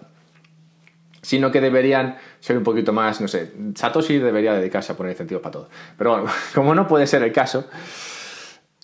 sino 1.22 1.50
que 1.50 1.60
deberían 1.60 2.16
ser 2.38 2.56
un 2.56 2.62
poquito 2.62 2.92
más, 2.92 3.20
no 3.20 3.26
sé, 3.26 3.50
Satoshi 3.74 4.18
debería 4.18 4.54
dedicarse 4.54 4.92
a 4.92 4.96
poner 4.96 5.10
incentivos 5.10 5.42
para 5.42 5.54
todo. 5.54 5.68
Pero 5.98 6.12
bueno, 6.12 6.30
como 6.54 6.72
no 6.72 6.86
puede 6.86 7.08
ser 7.08 7.24
el 7.24 7.32
caso, 7.32 7.68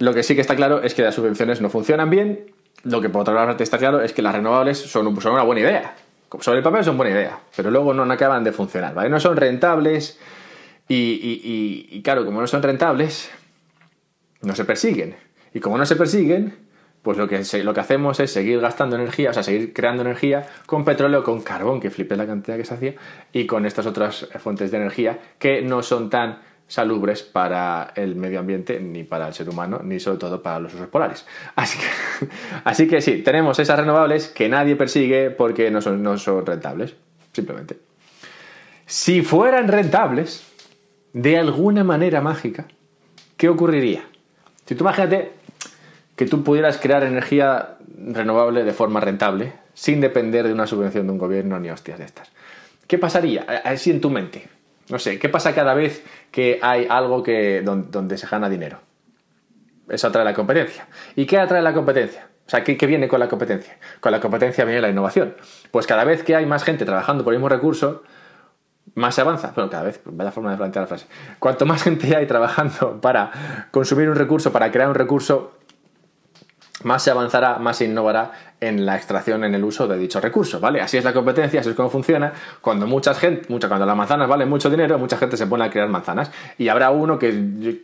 lo 0.00 0.12
que 0.12 0.24
sí 0.24 0.34
que 0.34 0.40
está 0.40 0.56
claro 0.56 0.82
es 0.82 0.92
que 0.92 1.02
las 1.02 1.14
subvenciones 1.14 1.60
no 1.60 1.70
funcionan 1.70 2.10
bien, 2.10 2.46
lo 2.82 3.00
que 3.00 3.10
por 3.10 3.20
otra 3.20 3.34
parte 3.34 3.62
está 3.62 3.78
claro 3.78 4.02
es 4.02 4.12
que 4.12 4.22
las 4.22 4.34
renovables 4.34 4.78
son, 4.78 5.20
son 5.20 5.32
una 5.32 5.44
buena 5.44 5.60
idea. 5.60 5.94
Sobre 6.40 6.58
el 6.58 6.64
papel 6.64 6.84
son 6.84 6.96
buena 6.96 7.12
idea, 7.12 7.38
pero 7.54 7.70
luego 7.70 7.94
no 7.94 8.10
acaban 8.12 8.44
de 8.44 8.52
funcionar, 8.52 8.94
¿vale? 8.94 9.08
No 9.08 9.20
son 9.20 9.36
rentables, 9.36 10.18
y, 10.88 12.00
claro, 12.02 12.24
como 12.24 12.40
no 12.40 12.46
son 12.46 12.62
rentables, 12.62 13.30
no 14.42 14.54
se 14.54 14.64
persiguen. 14.64 15.16
Y 15.52 15.60
como 15.60 15.78
no 15.78 15.86
se 15.86 15.96
persiguen, 15.96 16.54
pues 17.02 17.18
lo 17.18 17.28
que, 17.28 17.42
lo 17.62 17.74
que 17.74 17.80
hacemos 17.80 18.20
es 18.20 18.32
seguir 18.32 18.60
gastando 18.60 18.96
energía, 18.96 19.30
o 19.30 19.32
sea, 19.32 19.42
seguir 19.42 19.72
creando 19.72 20.02
energía 20.02 20.46
con 20.66 20.84
petróleo, 20.84 21.24
con 21.24 21.42
carbón, 21.42 21.80
que 21.80 21.90
flipe 21.90 22.16
la 22.16 22.26
cantidad 22.26 22.56
que 22.56 22.64
se 22.64 22.74
hacía, 22.74 22.94
y 23.32 23.46
con 23.46 23.66
estas 23.66 23.86
otras 23.86 24.28
fuentes 24.38 24.70
de 24.70 24.76
energía 24.76 25.18
que 25.38 25.62
no 25.62 25.82
son 25.82 26.10
tan 26.10 26.40
salubres 26.68 27.22
para 27.22 27.92
el 27.94 28.16
medio 28.16 28.40
ambiente, 28.40 28.80
ni 28.80 29.04
para 29.04 29.28
el 29.28 29.34
ser 29.34 29.48
humano, 29.48 29.80
ni 29.84 30.00
sobre 30.00 30.18
todo 30.18 30.42
para 30.42 30.58
los 30.58 30.74
usos 30.74 30.88
polares. 30.88 31.26
Así 31.54 31.78
que, 31.78 32.28
así 32.64 32.88
que 32.88 33.00
sí, 33.00 33.22
tenemos 33.22 33.58
esas 33.58 33.78
renovables 33.78 34.28
que 34.28 34.48
nadie 34.48 34.76
persigue 34.76 35.30
porque 35.30 35.70
no 35.70 35.80
son, 35.80 36.02
no 36.02 36.18
son 36.18 36.44
rentables, 36.44 36.94
simplemente. 37.32 37.78
Si 38.86 39.22
fueran 39.22 39.68
rentables, 39.68 40.44
de 41.12 41.38
alguna 41.38 41.82
manera 41.82 42.20
mágica, 42.20 42.66
¿qué 43.36 43.48
ocurriría? 43.48 44.04
Si 44.64 44.74
tú 44.74 44.84
imagínate 44.84 45.32
que 46.16 46.26
tú 46.26 46.42
pudieras 46.42 46.78
crear 46.78 47.02
energía 47.04 47.76
renovable 47.96 48.64
de 48.64 48.72
forma 48.72 49.00
rentable, 49.00 49.52
sin 49.74 50.00
depender 50.00 50.46
de 50.46 50.52
una 50.52 50.66
subvención 50.66 51.06
de 51.06 51.12
un 51.12 51.18
gobierno 51.18 51.60
ni 51.60 51.70
hostias 51.70 51.98
de 51.98 52.06
estas. 52.06 52.30
¿Qué 52.86 52.98
pasaría 52.98 53.42
así 53.64 53.90
en 53.90 54.00
tu 54.00 54.10
mente? 54.10 54.48
No 54.88 54.98
sé, 54.98 55.18
¿qué 55.18 55.28
pasa 55.28 55.54
cada 55.54 55.74
vez 55.74 56.04
que 56.30 56.58
hay 56.62 56.86
algo 56.88 57.22
que, 57.22 57.62
donde, 57.62 58.18
se 58.18 58.26
gana 58.26 58.48
dinero? 58.48 58.78
Eso 59.88 60.08
atrae 60.08 60.24
la 60.24 60.34
competencia. 60.34 60.86
¿Y 61.14 61.26
qué 61.26 61.38
atrae 61.38 61.62
la 61.62 61.72
competencia? 61.72 62.28
O 62.46 62.50
sea, 62.50 62.62
¿qué, 62.62 62.76
¿qué, 62.76 62.86
viene 62.86 63.08
con 63.08 63.18
la 63.18 63.28
competencia? 63.28 63.78
Con 64.00 64.12
la 64.12 64.20
competencia 64.20 64.64
viene 64.64 64.80
la 64.80 64.88
innovación. 64.88 65.34
Pues 65.72 65.86
cada 65.86 66.04
vez 66.04 66.22
que 66.22 66.36
hay 66.36 66.46
más 66.46 66.62
gente 66.62 66.84
trabajando 66.84 67.24
por 67.24 67.32
el 67.32 67.40
mismo 67.40 67.48
recurso, 67.48 68.04
más 68.94 69.14
se 69.14 69.20
avanza. 69.20 69.52
Bueno, 69.54 69.70
cada 69.70 69.82
vez, 69.82 70.00
vaya 70.04 70.30
forma 70.30 70.52
de 70.52 70.56
plantear 70.56 70.84
la 70.84 70.86
frase. 70.86 71.06
Cuanto 71.38 71.66
más 71.66 71.82
gente 71.82 72.14
hay 72.16 72.26
trabajando 72.26 73.00
para 73.00 73.68
consumir 73.70 74.08
un 74.08 74.16
recurso, 74.16 74.52
para 74.52 74.70
crear 74.70 74.88
un 74.88 74.94
recurso, 74.94 75.55
más 76.86 77.02
se 77.02 77.10
avanzará, 77.10 77.58
más 77.58 77.78
se 77.78 77.86
innovará 77.86 78.30
en 78.60 78.86
la 78.86 78.96
extracción, 78.96 79.42
en 79.44 79.54
el 79.54 79.64
uso 79.64 79.88
de 79.88 79.98
dicho 79.98 80.20
recurso, 80.20 80.60
¿vale? 80.60 80.80
Así 80.80 80.96
es 80.96 81.04
la 81.04 81.12
competencia, 81.12 81.60
así 81.60 81.70
es 81.70 81.74
como 81.74 81.90
funciona. 81.90 82.32
Cuando 82.60 82.86
mucha 82.86 83.12
gente, 83.12 83.44
mucha, 83.48 83.66
cuando 83.66 83.84
las 83.84 83.96
manzanas 83.96 84.28
valen 84.28 84.48
mucho 84.48 84.70
dinero, 84.70 84.96
mucha 84.96 85.16
gente 85.18 85.36
se 85.36 85.48
pone 85.48 85.64
a 85.64 85.70
crear 85.70 85.88
manzanas. 85.88 86.30
Y 86.56 86.68
habrá 86.68 86.90
uno 86.90 87.18
que 87.18 87.32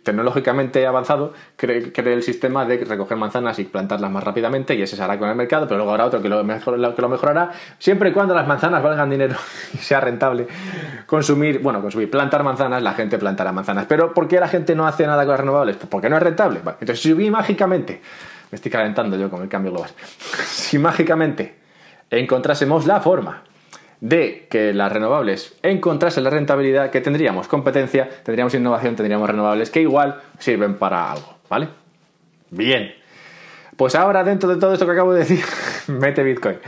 tecnológicamente 0.02 0.86
avanzado 0.86 1.34
cree, 1.56 1.92
el 1.94 2.22
sistema 2.22 2.64
de 2.64 2.78
recoger 2.78 3.18
manzanas 3.18 3.58
y 3.58 3.64
plantarlas 3.64 4.10
más 4.10 4.22
rápidamente 4.22 4.76
y 4.76 4.82
ese 4.82 4.94
se 4.94 5.02
hará 5.02 5.18
con 5.18 5.28
el 5.28 5.34
mercado, 5.34 5.66
pero 5.66 5.78
luego 5.78 5.90
habrá 5.90 6.06
otro 6.06 6.22
que 6.22 6.28
lo, 6.28 6.42
lo 6.42 7.08
mejorará 7.08 7.50
siempre 7.78 8.10
y 8.10 8.12
cuando 8.12 8.34
las 8.34 8.46
manzanas 8.46 8.82
valgan 8.82 9.10
dinero 9.10 9.34
y 9.74 9.78
sea 9.78 10.00
rentable 10.00 10.46
consumir, 11.06 11.58
bueno, 11.58 11.82
consumir, 11.82 12.08
plantar 12.08 12.44
manzanas, 12.44 12.82
la 12.82 12.94
gente 12.94 13.18
plantará 13.18 13.50
manzanas. 13.50 13.86
Pero 13.88 14.14
¿por 14.14 14.28
qué 14.28 14.38
la 14.38 14.48
gente 14.48 14.76
no 14.76 14.86
hace 14.86 15.06
nada 15.06 15.24
con 15.24 15.32
las 15.32 15.40
renovables? 15.40 15.76
Pues 15.76 15.88
porque 15.88 16.08
no 16.08 16.16
es 16.16 16.22
rentable. 16.22 16.60
Entonces, 16.80 17.00
si 17.00 17.12
mágicamente 17.32 18.00
me 18.52 18.56
estoy 18.56 18.70
calentando 18.70 19.16
yo 19.16 19.30
con 19.30 19.42
el 19.42 19.48
cambio 19.48 19.72
global. 19.72 19.90
si 20.44 20.78
mágicamente 20.78 21.56
encontrásemos 22.10 22.86
la 22.86 23.00
forma 23.00 23.42
de 23.98 24.46
que 24.50 24.74
las 24.74 24.92
renovables 24.92 25.56
encontrasen 25.62 26.22
la 26.24 26.30
rentabilidad 26.30 26.90
que 26.90 27.00
tendríamos, 27.00 27.48
competencia, 27.48 28.08
tendríamos 28.22 28.52
innovación, 28.54 28.94
tendríamos 28.94 29.28
renovables 29.28 29.70
que 29.70 29.80
igual 29.80 30.20
sirven 30.38 30.74
para 30.74 31.12
algo, 31.12 31.38
¿vale? 31.48 31.68
Bien. 32.50 32.94
Pues 33.76 33.94
ahora 33.94 34.22
dentro 34.22 34.50
de 34.50 34.60
todo 34.60 34.74
esto 34.74 34.84
que 34.84 34.92
acabo 34.92 35.14
de 35.14 35.20
decir, 35.20 35.42
mete 35.86 36.22
Bitcoin. 36.22 36.58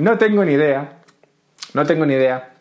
No 0.00 0.18
tengo 0.18 0.44
ni 0.44 0.54
idea, 0.54 0.98
no 1.72 1.86
tengo 1.86 2.04
ni 2.04 2.14
idea 2.14 2.52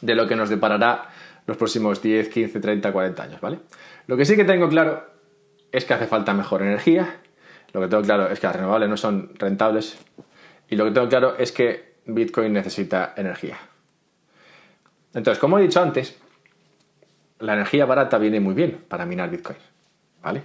de 0.00 0.14
lo 0.14 0.26
que 0.26 0.36
nos 0.36 0.48
deparará 0.48 1.10
los 1.44 1.58
próximos 1.58 2.00
10, 2.00 2.30
15, 2.30 2.60
30, 2.60 2.92
40 2.92 3.22
años, 3.22 3.40
¿vale? 3.42 3.58
Lo 4.06 4.16
que 4.16 4.24
sí 4.24 4.36
que 4.36 4.44
tengo 4.44 4.70
claro 4.70 5.19
es 5.72 5.84
que 5.84 5.94
hace 5.94 6.06
falta 6.06 6.34
mejor 6.34 6.62
energía, 6.62 7.16
lo 7.72 7.80
que 7.80 7.88
tengo 7.88 8.02
claro 8.02 8.28
es 8.28 8.40
que 8.40 8.46
las 8.46 8.56
renovables 8.56 8.88
no 8.88 8.96
son 8.96 9.30
rentables 9.38 9.98
y 10.68 10.76
lo 10.76 10.84
que 10.84 10.90
tengo 10.90 11.08
claro 11.08 11.36
es 11.38 11.52
que 11.52 11.94
Bitcoin 12.06 12.52
necesita 12.52 13.14
energía. 13.16 13.58
Entonces, 15.14 15.40
como 15.40 15.58
he 15.58 15.62
dicho 15.62 15.80
antes, 15.80 16.18
la 17.38 17.54
energía 17.54 17.86
barata 17.86 18.18
viene 18.18 18.40
muy 18.40 18.54
bien 18.54 18.84
para 18.88 19.06
minar 19.06 19.30
Bitcoin. 19.30 19.58
¿vale? 20.22 20.42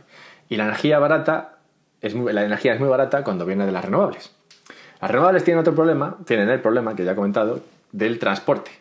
Y 0.50 0.56
la 0.56 0.66
energía 0.66 1.00
barata, 1.00 1.58
es 2.02 2.14
la 2.14 2.44
energía 2.44 2.74
es 2.74 2.80
muy 2.80 2.90
barata 2.90 3.24
cuando 3.24 3.46
viene 3.46 3.66
de 3.66 3.72
las 3.72 3.86
renovables. 3.86 4.36
Las 5.02 5.12
renovables 5.12 5.44
tienen 5.44 5.60
otro 5.60 5.76
problema, 5.76 6.18
tienen 6.26 6.50
el 6.50 6.62
problema 6.62 6.96
que 6.96 7.04
ya 7.04 7.12
he 7.12 7.16
comentado, 7.16 7.62
del 7.92 8.20
transporte. 8.20 8.72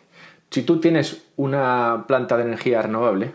Si 0.49 0.63
tú 0.63 0.79
tienes 0.79 1.23
una 1.35 2.05
planta 2.07 2.37
de 2.37 2.43
energía 2.43 2.81
renovable, 2.81 3.33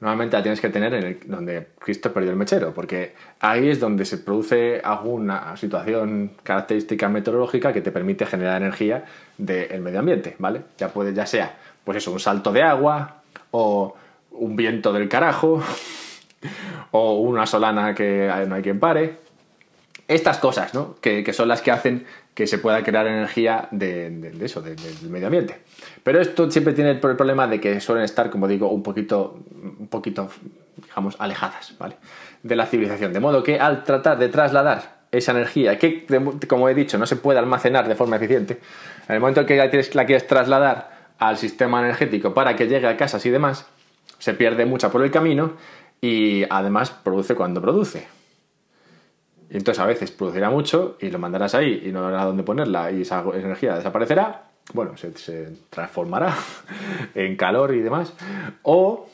normalmente 0.00 0.36
la 0.36 0.42
tienes 0.42 0.60
que 0.60 0.68
tener 0.68 0.94
en 0.94 1.04
el, 1.04 1.20
donde 1.26 1.68
Cristo 1.78 2.12
perdió 2.12 2.30
el 2.30 2.36
mechero, 2.36 2.72
porque 2.72 3.14
ahí 3.40 3.68
es 3.68 3.80
donde 3.80 4.04
se 4.04 4.18
produce 4.18 4.80
alguna 4.82 5.56
situación 5.56 6.32
característica 6.42 7.08
meteorológica 7.08 7.72
que 7.72 7.80
te 7.80 7.90
permite 7.90 8.26
generar 8.26 8.62
energía 8.62 9.04
del 9.36 9.80
medio 9.80 10.00
ambiente, 10.00 10.36
¿vale? 10.38 10.62
Ya 10.78 10.88
puede, 10.88 11.12
ya 11.14 11.26
sea, 11.26 11.56
pues 11.84 11.98
eso, 11.98 12.12
un 12.12 12.20
salto 12.20 12.52
de 12.52 12.62
agua, 12.62 13.22
o 13.50 13.96
un 14.32 14.56
viento 14.56 14.92
del 14.92 15.08
carajo, 15.08 15.62
o 16.90 17.14
una 17.14 17.46
solana 17.46 17.94
que 17.94 18.30
no 18.46 18.54
hay 18.54 18.62
quien 18.62 18.78
pare. 18.78 19.16
Estas 20.06 20.38
cosas, 20.38 20.72
¿no? 20.72 20.96
Que, 21.00 21.30
son 21.32 21.48
las 21.48 21.60
que 21.60 21.70
hacen 21.70 22.06
que 22.38 22.46
se 22.46 22.58
pueda 22.58 22.84
crear 22.84 23.04
energía 23.04 23.66
de, 23.72 24.32
eso, 24.40 24.62
del 24.62 24.76
medio 25.10 25.26
ambiente. 25.26 25.56
Pero 26.04 26.20
esto 26.20 26.48
siempre 26.48 26.72
tiene 26.72 26.92
el 26.92 27.00
problema 27.00 27.48
de 27.48 27.60
que 27.60 27.80
suelen 27.80 28.04
estar, 28.04 28.30
como 28.30 28.46
digo, 28.46 28.70
un 28.70 28.80
poquito, 28.80 29.40
un 29.60 29.88
poquito, 29.88 30.30
digamos, 30.76 31.16
alejadas, 31.18 31.74
¿vale? 31.80 31.96
De 32.44 32.54
la 32.54 32.66
civilización. 32.66 33.12
De 33.12 33.18
modo 33.18 33.42
que 33.42 33.58
al 33.58 33.82
tratar 33.82 34.20
de 34.20 34.28
trasladar 34.28 34.98
esa 35.10 35.32
energía, 35.32 35.80
que 35.80 36.06
como 36.46 36.68
he 36.68 36.74
dicho, 36.74 36.96
no 36.96 37.06
se 37.06 37.16
puede 37.16 37.40
almacenar 37.40 37.88
de 37.88 37.96
forma 37.96 38.14
eficiente, 38.14 38.60
en 39.08 39.16
el 39.16 39.20
momento 39.20 39.40
en 39.40 39.46
que 39.48 39.56
la 39.94 40.06
quieres 40.06 40.26
trasladar 40.28 40.90
al 41.18 41.38
sistema 41.38 41.80
energético 41.80 42.34
para 42.34 42.54
que 42.54 42.68
llegue 42.68 42.86
a 42.86 42.96
casas 42.96 43.26
y 43.26 43.30
demás, 43.30 43.66
se 44.20 44.32
pierde 44.34 44.64
mucha 44.64 44.92
por 44.92 45.02
el 45.02 45.10
camino 45.10 45.54
y 46.00 46.44
además 46.48 46.92
produce 46.92 47.34
cuando 47.34 47.60
produce. 47.60 48.06
Y 49.50 49.56
entonces 49.56 49.82
a 49.82 49.86
veces 49.86 50.10
producirá 50.10 50.50
mucho 50.50 50.96
y 51.00 51.10
lo 51.10 51.18
mandarás 51.18 51.54
ahí 51.54 51.82
y 51.86 51.92
no 51.92 52.04
habrá 52.04 52.24
dónde 52.24 52.42
ponerla 52.42 52.90
y 52.92 53.02
esa 53.02 53.24
energía 53.34 53.76
desaparecerá, 53.76 54.44
bueno, 54.74 54.96
se, 54.96 55.52
transformará 55.70 56.34
en 57.14 57.36
calor 57.36 57.74
y 57.74 57.80
demás, 57.80 58.12
o, 58.62 59.08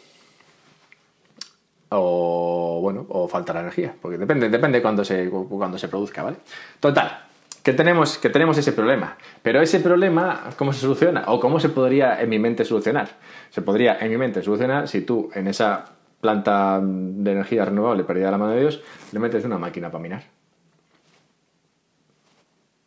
o 1.90 2.78
bueno, 2.82 3.06
o 3.08 3.28
faltará 3.28 3.60
energía, 3.60 3.94
porque 4.00 4.18
depende, 4.18 4.48
depende 4.48 4.82
cuando 4.82 5.04
se, 5.04 5.30
cuando 5.30 5.78
se 5.78 5.86
produzca, 5.86 6.24
¿vale? 6.24 6.38
Total, 6.80 7.24
que 7.62 7.72
tenemos, 7.72 8.18
que 8.18 8.28
tenemos 8.28 8.58
ese 8.58 8.72
problema. 8.72 9.16
Pero 9.42 9.62
ese 9.62 9.80
problema, 9.80 10.50
¿cómo 10.58 10.72
se 10.72 10.80
soluciona? 10.80 11.24
¿O 11.28 11.40
cómo 11.40 11.58
se 11.58 11.70
podría 11.70 12.20
en 12.20 12.28
mi 12.28 12.38
mente 12.38 12.64
solucionar? 12.64 13.08
Se 13.50 13.62
podría 13.62 13.98
en 14.00 14.10
mi 14.10 14.18
mente 14.18 14.42
solucionar 14.42 14.86
si 14.86 15.00
tú 15.00 15.30
en 15.34 15.46
esa 15.46 15.86
planta 16.24 16.80
de 16.82 17.32
energía 17.32 17.66
renovable 17.66 18.02
perdida 18.02 18.28
a 18.28 18.30
la 18.30 18.38
mano 18.38 18.52
de 18.52 18.60
Dios 18.60 18.82
le 19.12 19.18
metes 19.18 19.44
una 19.44 19.58
máquina 19.58 19.90
para 19.90 20.02
minar. 20.02 20.22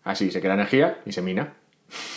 Así 0.04 0.32
se 0.32 0.42
crea 0.42 0.56
energía 0.56 1.02
y 1.06 1.12
se 1.12 1.22
mina. 1.22 1.54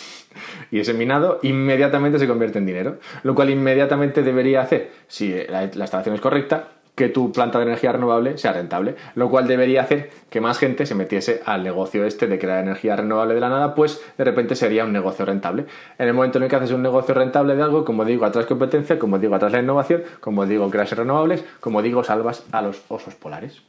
y 0.71 0.79
ese 0.79 0.95
minado 0.95 1.37
inmediatamente 1.43 2.17
se 2.17 2.27
convierte 2.27 2.57
en 2.57 2.65
dinero. 2.65 2.97
Lo 3.21 3.35
cual 3.35 3.51
inmediatamente 3.51 4.23
debería 4.23 4.61
hacer, 4.61 4.89
si 5.07 5.31
la 5.47 5.63
instalación 5.63 6.15
es 6.15 6.21
correcta, 6.21 6.69
que 7.01 7.09
tu 7.09 7.31
planta 7.31 7.57
de 7.57 7.65
energía 7.65 7.93
renovable 7.93 8.37
sea 8.37 8.53
rentable, 8.53 8.95
lo 9.15 9.27
cual 9.27 9.47
debería 9.47 9.81
hacer 9.81 10.11
que 10.29 10.39
más 10.39 10.59
gente 10.59 10.85
se 10.85 10.93
metiese 10.93 11.41
al 11.47 11.63
negocio 11.63 12.05
este 12.05 12.27
de 12.27 12.37
crear 12.37 12.59
energía 12.59 12.95
renovable 12.95 13.33
de 13.33 13.39
la 13.39 13.49
nada, 13.49 13.73
pues 13.73 13.99
de 14.19 14.23
repente 14.23 14.55
sería 14.55 14.85
un 14.85 14.93
negocio 14.93 15.25
rentable. 15.25 15.65
En 15.97 16.07
el 16.07 16.13
momento 16.13 16.37
en 16.37 16.43
el 16.43 16.49
que 16.51 16.57
haces 16.57 16.69
un 16.69 16.83
negocio 16.83 17.15
rentable 17.15 17.55
de 17.55 17.63
algo, 17.63 17.83
como 17.85 18.05
digo, 18.05 18.23
atrás 18.23 18.45
competencia, 18.45 18.99
como 18.99 19.17
digo, 19.17 19.33
atrás 19.33 19.51
la 19.51 19.61
innovación, 19.61 20.03
como 20.19 20.45
digo, 20.45 20.69
creas 20.69 20.95
renovables, 20.95 21.43
como 21.59 21.81
digo, 21.81 22.03
salvas 22.03 22.45
a 22.51 22.61
los 22.61 22.83
osos 22.87 23.15
polares. 23.15 23.63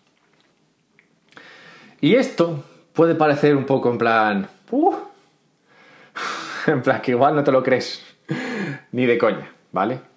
Y 2.02 2.16
esto 2.16 2.62
puede 2.92 3.14
parecer 3.14 3.56
un 3.56 3.64
poco 3.64 3.90
en 3.90 3.96
plan... 3.96 4.46
Uh, 4.70 4.94
en 6.66 6.82
plan 6.82 7.00
que 7.00 7.12
igual 7.12 7.34
no 7.34 7.42
te 7.42 7.50
lo 7.50 7.62
crees 7.62 8.04
ni 8.92 9.06
de 9.06 9.16
coña, 9.16 9.50
¿vale? 9.72 10.11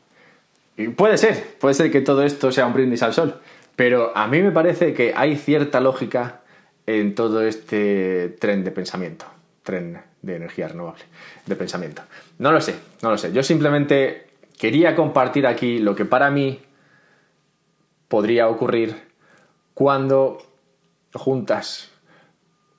Y 0.77 0.89
puede 0.89 1.17
ser, 1.17 1.57
puede 1.59 1.73
ser 1.73 1.91
que 1.91 2.01
todo 2.01 2.23
esto 2.23 2.51
sea 2.51 2.65
un 2.65 2.73
brindis 2.73 3.03
al 3.03 3.13
sol, 3.13 3.39
pero 3.75 4.15
a 4.15 4.27
mí 4.27 4.41
me 4.41 4.51
parece 4.51 4.93
que 4.93 5.13
hay 5.15 5.38
cierta 5.38 5.79
lógica 5.79 6.41
en 6.85 7.15
todo 7.15 7.41
este 7.41 8.35
tren 8.39 8.63
de 8.63 8.71
pensamiento, 8.71 9.25
tren 9.63 10.01
de 10.21 10.35
energía 10.35 10.67
renovable, 10.67 11.03
de 11.45 11.55
pensamiento. 11.55 12.01
No 12.39 12.51
lo 12.51 12.61
sé, 12.61 12.75
no 13.01 13.09
lo 13.09 13.17
sé. 13.17 13.31
Yo 13.31 13.43
simplemente 13.43 14.27
quería 14.57 14.95
compartir 14.95 15.47
aquí 15.47 15.79
lo 15.79 15.95
que 15.95 16.05
para 16.05 16.29
mí 16.29 16.59
podría 18.07 18.47
ocurrir 18.47 18.95
cuando 19.73 20.38
juntas 21.13 21.91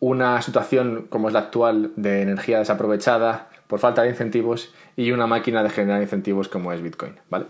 una 0.01 0.43
situación 0.43 1.07
como 1.09 1.29
es 1.29 1.35
la 1.35 1.41
actual 1.41 1.93
de 1.97 2.23
energía 2.23 2.59
desaprovechada 2.59 3.49
por 3.67 3.81
falta 3.81 4.03
de 4.03 4.11
incentivos 4.11 4.73
y 4.97 5.13
una 5.13 5.27
máquina 5.27 5.63
de 5.63 5.71
generar 5.71 6.03
incentivos 6.03 6.49
como 6.49 6.73
es 6.73 6.83
Bitcoin, 6.83 7.15
¿vale? 7.29 7.47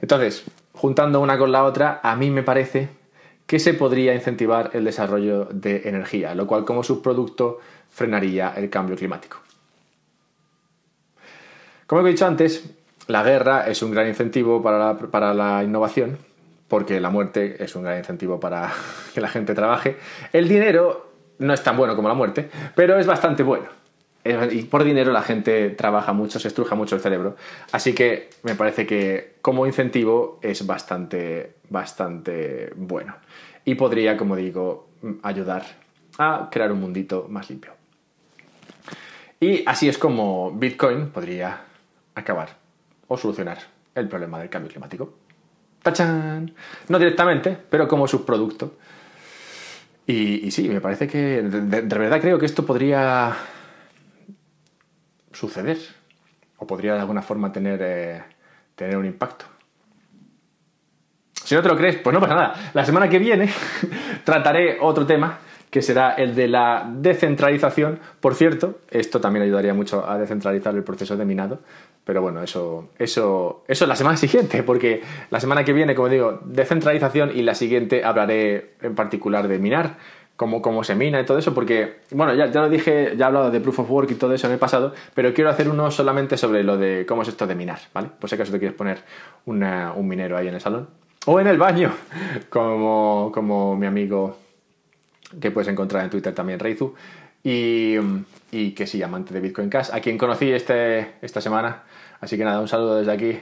Entonces, 0.00 0.44
juntando 0.72 1.20
una 1.20 1.38
con 1.38 1.52
la 1.52 1.64
otra, 1.64 2.00
a 2.02 2.16
mí 2.16 2.30
me 2.30 2.42
parece 2.42 2.88
que 3.46 3.58
se 3.58 3.74
podría 3.74 4.14
incentivar 4.14 4.70
el 4.74 4.84
desarrollo 4.84 5.46
de 5.46 5.88
energía, 5.88 6.34
lo 6.34 6.46
cual 6.46 6.64
como 6.64 6.82
subproducto 6.82 7.60
frenaría 7.88 8.52
el 8.56 8.68
cambio 8.68 8.96
climático. 8.96 9.38
Como 11.86 12.04
he 12.04 12.10
dicho 12.10 12.26
antes, 12.26 12.68
la 13.06 13.22
guerra 13.22 13.68
es 13.68 13.82
un 13.82 13.92
gran 13.92 14.08
incentivo 14.08 14.60
para 14.60 15.34
la, 15.34 15.62
innovación, 15.62 16.18
porque 16.66 17.00
la 17.00 17.10
muerte 17.10 17.62
es 17.62 17.76
un 17.76 17.84
gran 17.84 17.98
incentivo 17.98 18.40
para 18.40 18.72
que 19.14 19.20
la 19.20 19.28
gente 19.28 19.54
trabaje. 19.54 19.96
El 20.32 20.48
dinero 20.48 21.12
no 21.38 21.54
es 21.54 21.62
tan 21.62 21.76
bueno 21.76 21.94
como 21.94 22.08
la 22.08 22.14
muerte, 22.14 22.50
pero 22.74 22.98
es 22.98 23.06
bastante 23.06 23.44
bueno 23.44 23.85
y 24.52 24.62
por 24.62 24.84
dinero 24.84 25.12
la 25.12 25.22
gente 25.22 25.70
trabaja 25.70 26.12
mucho, 26.12 26.38
se 26.38 26.48
estruja 26.48 26.74
mucho 26.74 26.96
el 26.96 27.00
cerebro. 27.00 27.36
Así 27.72 27.94
que 27.94 28.30
me 28.42 28.54
parece 28.54 28.86
que 28.86 29.36
como 29.42 29.66
incentivo 29.66 30.38
es 30.42 30.66
bastante, 30.66 31.54
bastante 31.68 32.72
bueno. 32.76 33.16
Y 33.64 33.74
podría, 33.74 34.16
como 34.16 34.36
digo, 34.36 34.88
ayudar 35.22 35.64
a 36.18 36.48
crear 36.50 36.72
un 36.72 36.80
mundito 36.80 37.26
más 37.28 37.50
limpio. 37.50 37.72
Y 39.40 39.62
así 39.66 39.88
es 39.88 39.98
como 39.98 40.52
Bitcoin 40.52 41.10
podría 41.10 41.60
acabar 42.14 42.56
o 43.08 43.16
solucionar 43.18 43.58
el 43.94 44.08
problema 44.08 44.38
del 44.38 44.48
cambio 44.48 44.70
climático. 44.70 45.12
¡Tachán! 45.82 46.52
No 46.88 46.98
directamente, 46.98 47.56
pero 47.68 47.86
como 47.86 48.08
subproducto. 48.08 48.76
Y, 50.06 50.50
sí, 50.52 50.68
me 50.68 50.80
parece 50.80 51.08
que 51.08 51.42
de 51.42 51.98
verdad 51.98 52.20
creo 52.20 52.38
que 52.38 52.46
esto 52.46 52.64
podría 52.64 53.36
suceder 55.36 55.78
o 56.58 56.66
podría 56.66 56.94
de 56.94 57.00
alguna 57.00 57.22
forma 57.22 57.52
tener, 57.52 57.80
eh, 57.82 58.22
tener 58.74 58.96
un 58.96 59.06
impacto. 59.06 59.44
Si 61.44 61.54
no 61.54 61.62
te 61.62 61.68
lo 61.68 61.76
crees, 61.76 61.96
pues 61.96 62.12
no 62.12 62.20
pasa 62.20 62.34
nada. 62.34 62.70
La 62.74 62.84
semana 62.84 63.08
que 63.08 63.18
viene 63.18 63.48
trataré 64.24 64.78
otro 64.80 65.06
tema 65.06 65.38
que 65.70 65.82
será 65.82 66.14
el 66.14 66.34
de 66.34 66.48
la 66.48 66.88
descentralización. 66.90 68.00
Por 68.20 68.34
cierto, 68.34 68.80
esto 68.90 69.20
también 69.20 69.44
ayudaría 69.44 69.74
mucho 69.74 70.08
a 70.08 70.18
descentralizar 70.18 70.74
el 70.74 70.82
proceso 70.82 71.16
de 71.16 71.24
minado. 71.24 71.60
Pero 72.04 72.22
bueno, 72.22 72.42
eso, 72.42 72.90
eso, 72.98 73.64
eso 73.68 73.84
es 73.84 73.88
la 73.88 73.96
semana 73.96 74.16
siguiente, 74.16 74.62
porque 74.62 75.02
la 75.30 75.38
semana 75.38 75.64
que 75.64 75.72
viene, 75.72 75.94
como 75.94 76.08
digo, 76.08 76.40
descentralización 76.44 77.36
y 77.36 77.42
la 77.42 77.54
siguiente 77.54 78.04
hablaré 78.04 78.74
en 78.80 78.94
particular 78.94 79.48
de 79.48 79.58
minar 79.58 79.98
cómo, 80.36 80.84
se 80.84 80.94
mina 80.94 81.20
y 81.20 81.24
todo 81.24 81.38
eso, 81.38 81.54
porque, 81.54 82.00
bueno, 82.10 82.34
ya, 82.34 82.46
ya 82.46 82.60
lo 82.60 82.68
dije, 82.68 83.14
ya 83.16 83.24
he 83.24 83.28
hablado 83.28 83.50
de 83.50 83.60
proof 83.60 83.80
of 83.80 83.90
work 83.90 84.10
y 84.10 84.14
todo 84.14 84.34
eso 84.34 84.46
en 84.46 84.52
el 84.52 84.58
pasado, 84.58 84.94
pero 85.14 85.32
quiero 85.32 85.50
hacer 85.50 85.68
uno 85.68 85.90
solamente 85.90 86.36
sobre 86.36 86.62
lo 86.62 86.76
de 86.76 87.06
cómo 87.06 87.22
es 87.22 87.28
esto 87.28 87.46
de 87.46 87.54
minar, 87.54 87.78
¿vale? 87.94 88.08
Pues 88.20 88.30
si 88.30 88.34
acaso 88.34 88.52
te 88.52 88.58
quieres 88.58 88.76
poner 88.76 88.98
un 89.46 90.08
minero 90.08 90.36
ahí 90.36 90.48
en 90.48 90.54
el 90.54 90.60
salón. 90.60 90.88
O 91.26 91.40
en 91.40 91.46
el 91.46 91.58
baño, 91.58 91.92
como, 92.50 93.30
como 93.32 93.76
mi 93.76 93.86
amigo 93.86 94.38
que 95.40 95.50
puedes 95.50 95.68
encontrar 95.68 96.04
en 96.04 96.10
Twitter 96.10 96.34
también, 96.34 96.58
Reizu. 96.58 96.94
Y, 97.42 97.96
y, 98.50 98.72
que 98.72 98.86
sí, 98.86 99.02
amante 99.02 99.32
de 99.32 99.40
Bitcoin 99.40 99.70
Cash, 99.70 99.90
a 99.92 100.00
quien 100.00 100.18
conocí 100.18 100.50
este, 100.50 101.14
esta 101.22 101.40
semana. 101.40 101.84
Así 102.20 102.36
que 102.36 102.44
nada, 102.44 102.60
un 102.60 102.68
saludo 102.68 102.96
desde 102.96 103.12
aquí 103.12 103.38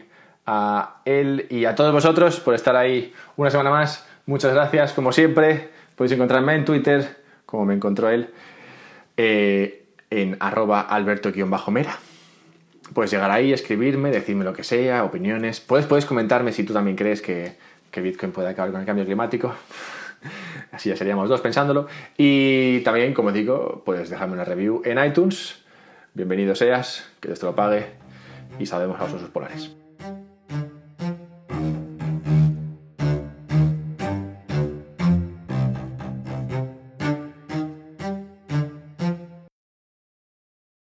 a 0.47 1.01
él 1.07 1.47
y 1.49 1.65
a 1.65 1.75
todos 1.75 1.93
vosotros 1.93 2.41
por 2.41 2.55
estar 2.55 2.77
ahí 2.77 3.13
una 3.37 3.51
semana 3.51 3.71
más. 3.71 4.07
Muchas 4.27 4.53
gracias, 4.53 4.93
como 4.93 5.13
siempre. 5.13 5.74
Podéis 5.97 6.13
encontrarme 6.13 6.55
en 6.55 6.65
Twitter, 6.65 7.17
como 7.47 7.65
me 7.65 7.75
encontró 7.75 8.09
él, 8.09 8.31
eh, 9.17 9.87
en 10.11 10.37
arroba 10.41 10.81
alberto-mera. 10.81 11.99
Puedes 12.93 13.11
llegar 13.11 13.31
ahí, 13.31 13.53
escribirme, 13.53 14.11
decirme 14.11 14.45
lo 14.45 14.53
que 14.53 14.65
sea, 14.65 15.05
opiniones. 15.05 15.61
Puedes, 15.61 15.87
puedes 15.87 16.05
comentarme 16.05 16.53
si 16.53 16.65
tú 16.65 16.73
también 16.73 16.97
crees 16.97 17.23
que, 17.23 17.57
que 17.91 18.01
Bitcoin 18.01 18.33
puede 18.33 18.49
acabar 18.49 18.73
con 18.73 18.81
el 18.81 18.87
cambio 18.87 19.05
climático. 19.05 19.55
Así 20.73 20.89
ya 20.89 20.97
seríamos 20.97 21.29
dos 21.29 21.41
pensándolo. 21.41 21.87
Y 22.19 22.81
también, 22.81 23.15
como 23.15 23.33
digo, 23.33 23.83
puedes 23.85 24.11
dejarme 24.11 24.35
una 24.35 24.45
review 24.45 24.83
en 24.85 25.03
iTunes. 25.03 25.63
Bienvenido 26.13 26.55
seas, 26.55 27.09
que 27.21 27.29
te 27.29 27.47
lo 27.47 27.55
pague 27.55 27.87
y 28.59 28.67
sabemos 28.67 29.01
a 29.01 29.05
los 29.05 29.15
osos 29.15 29.31
polares. 29.31 29.84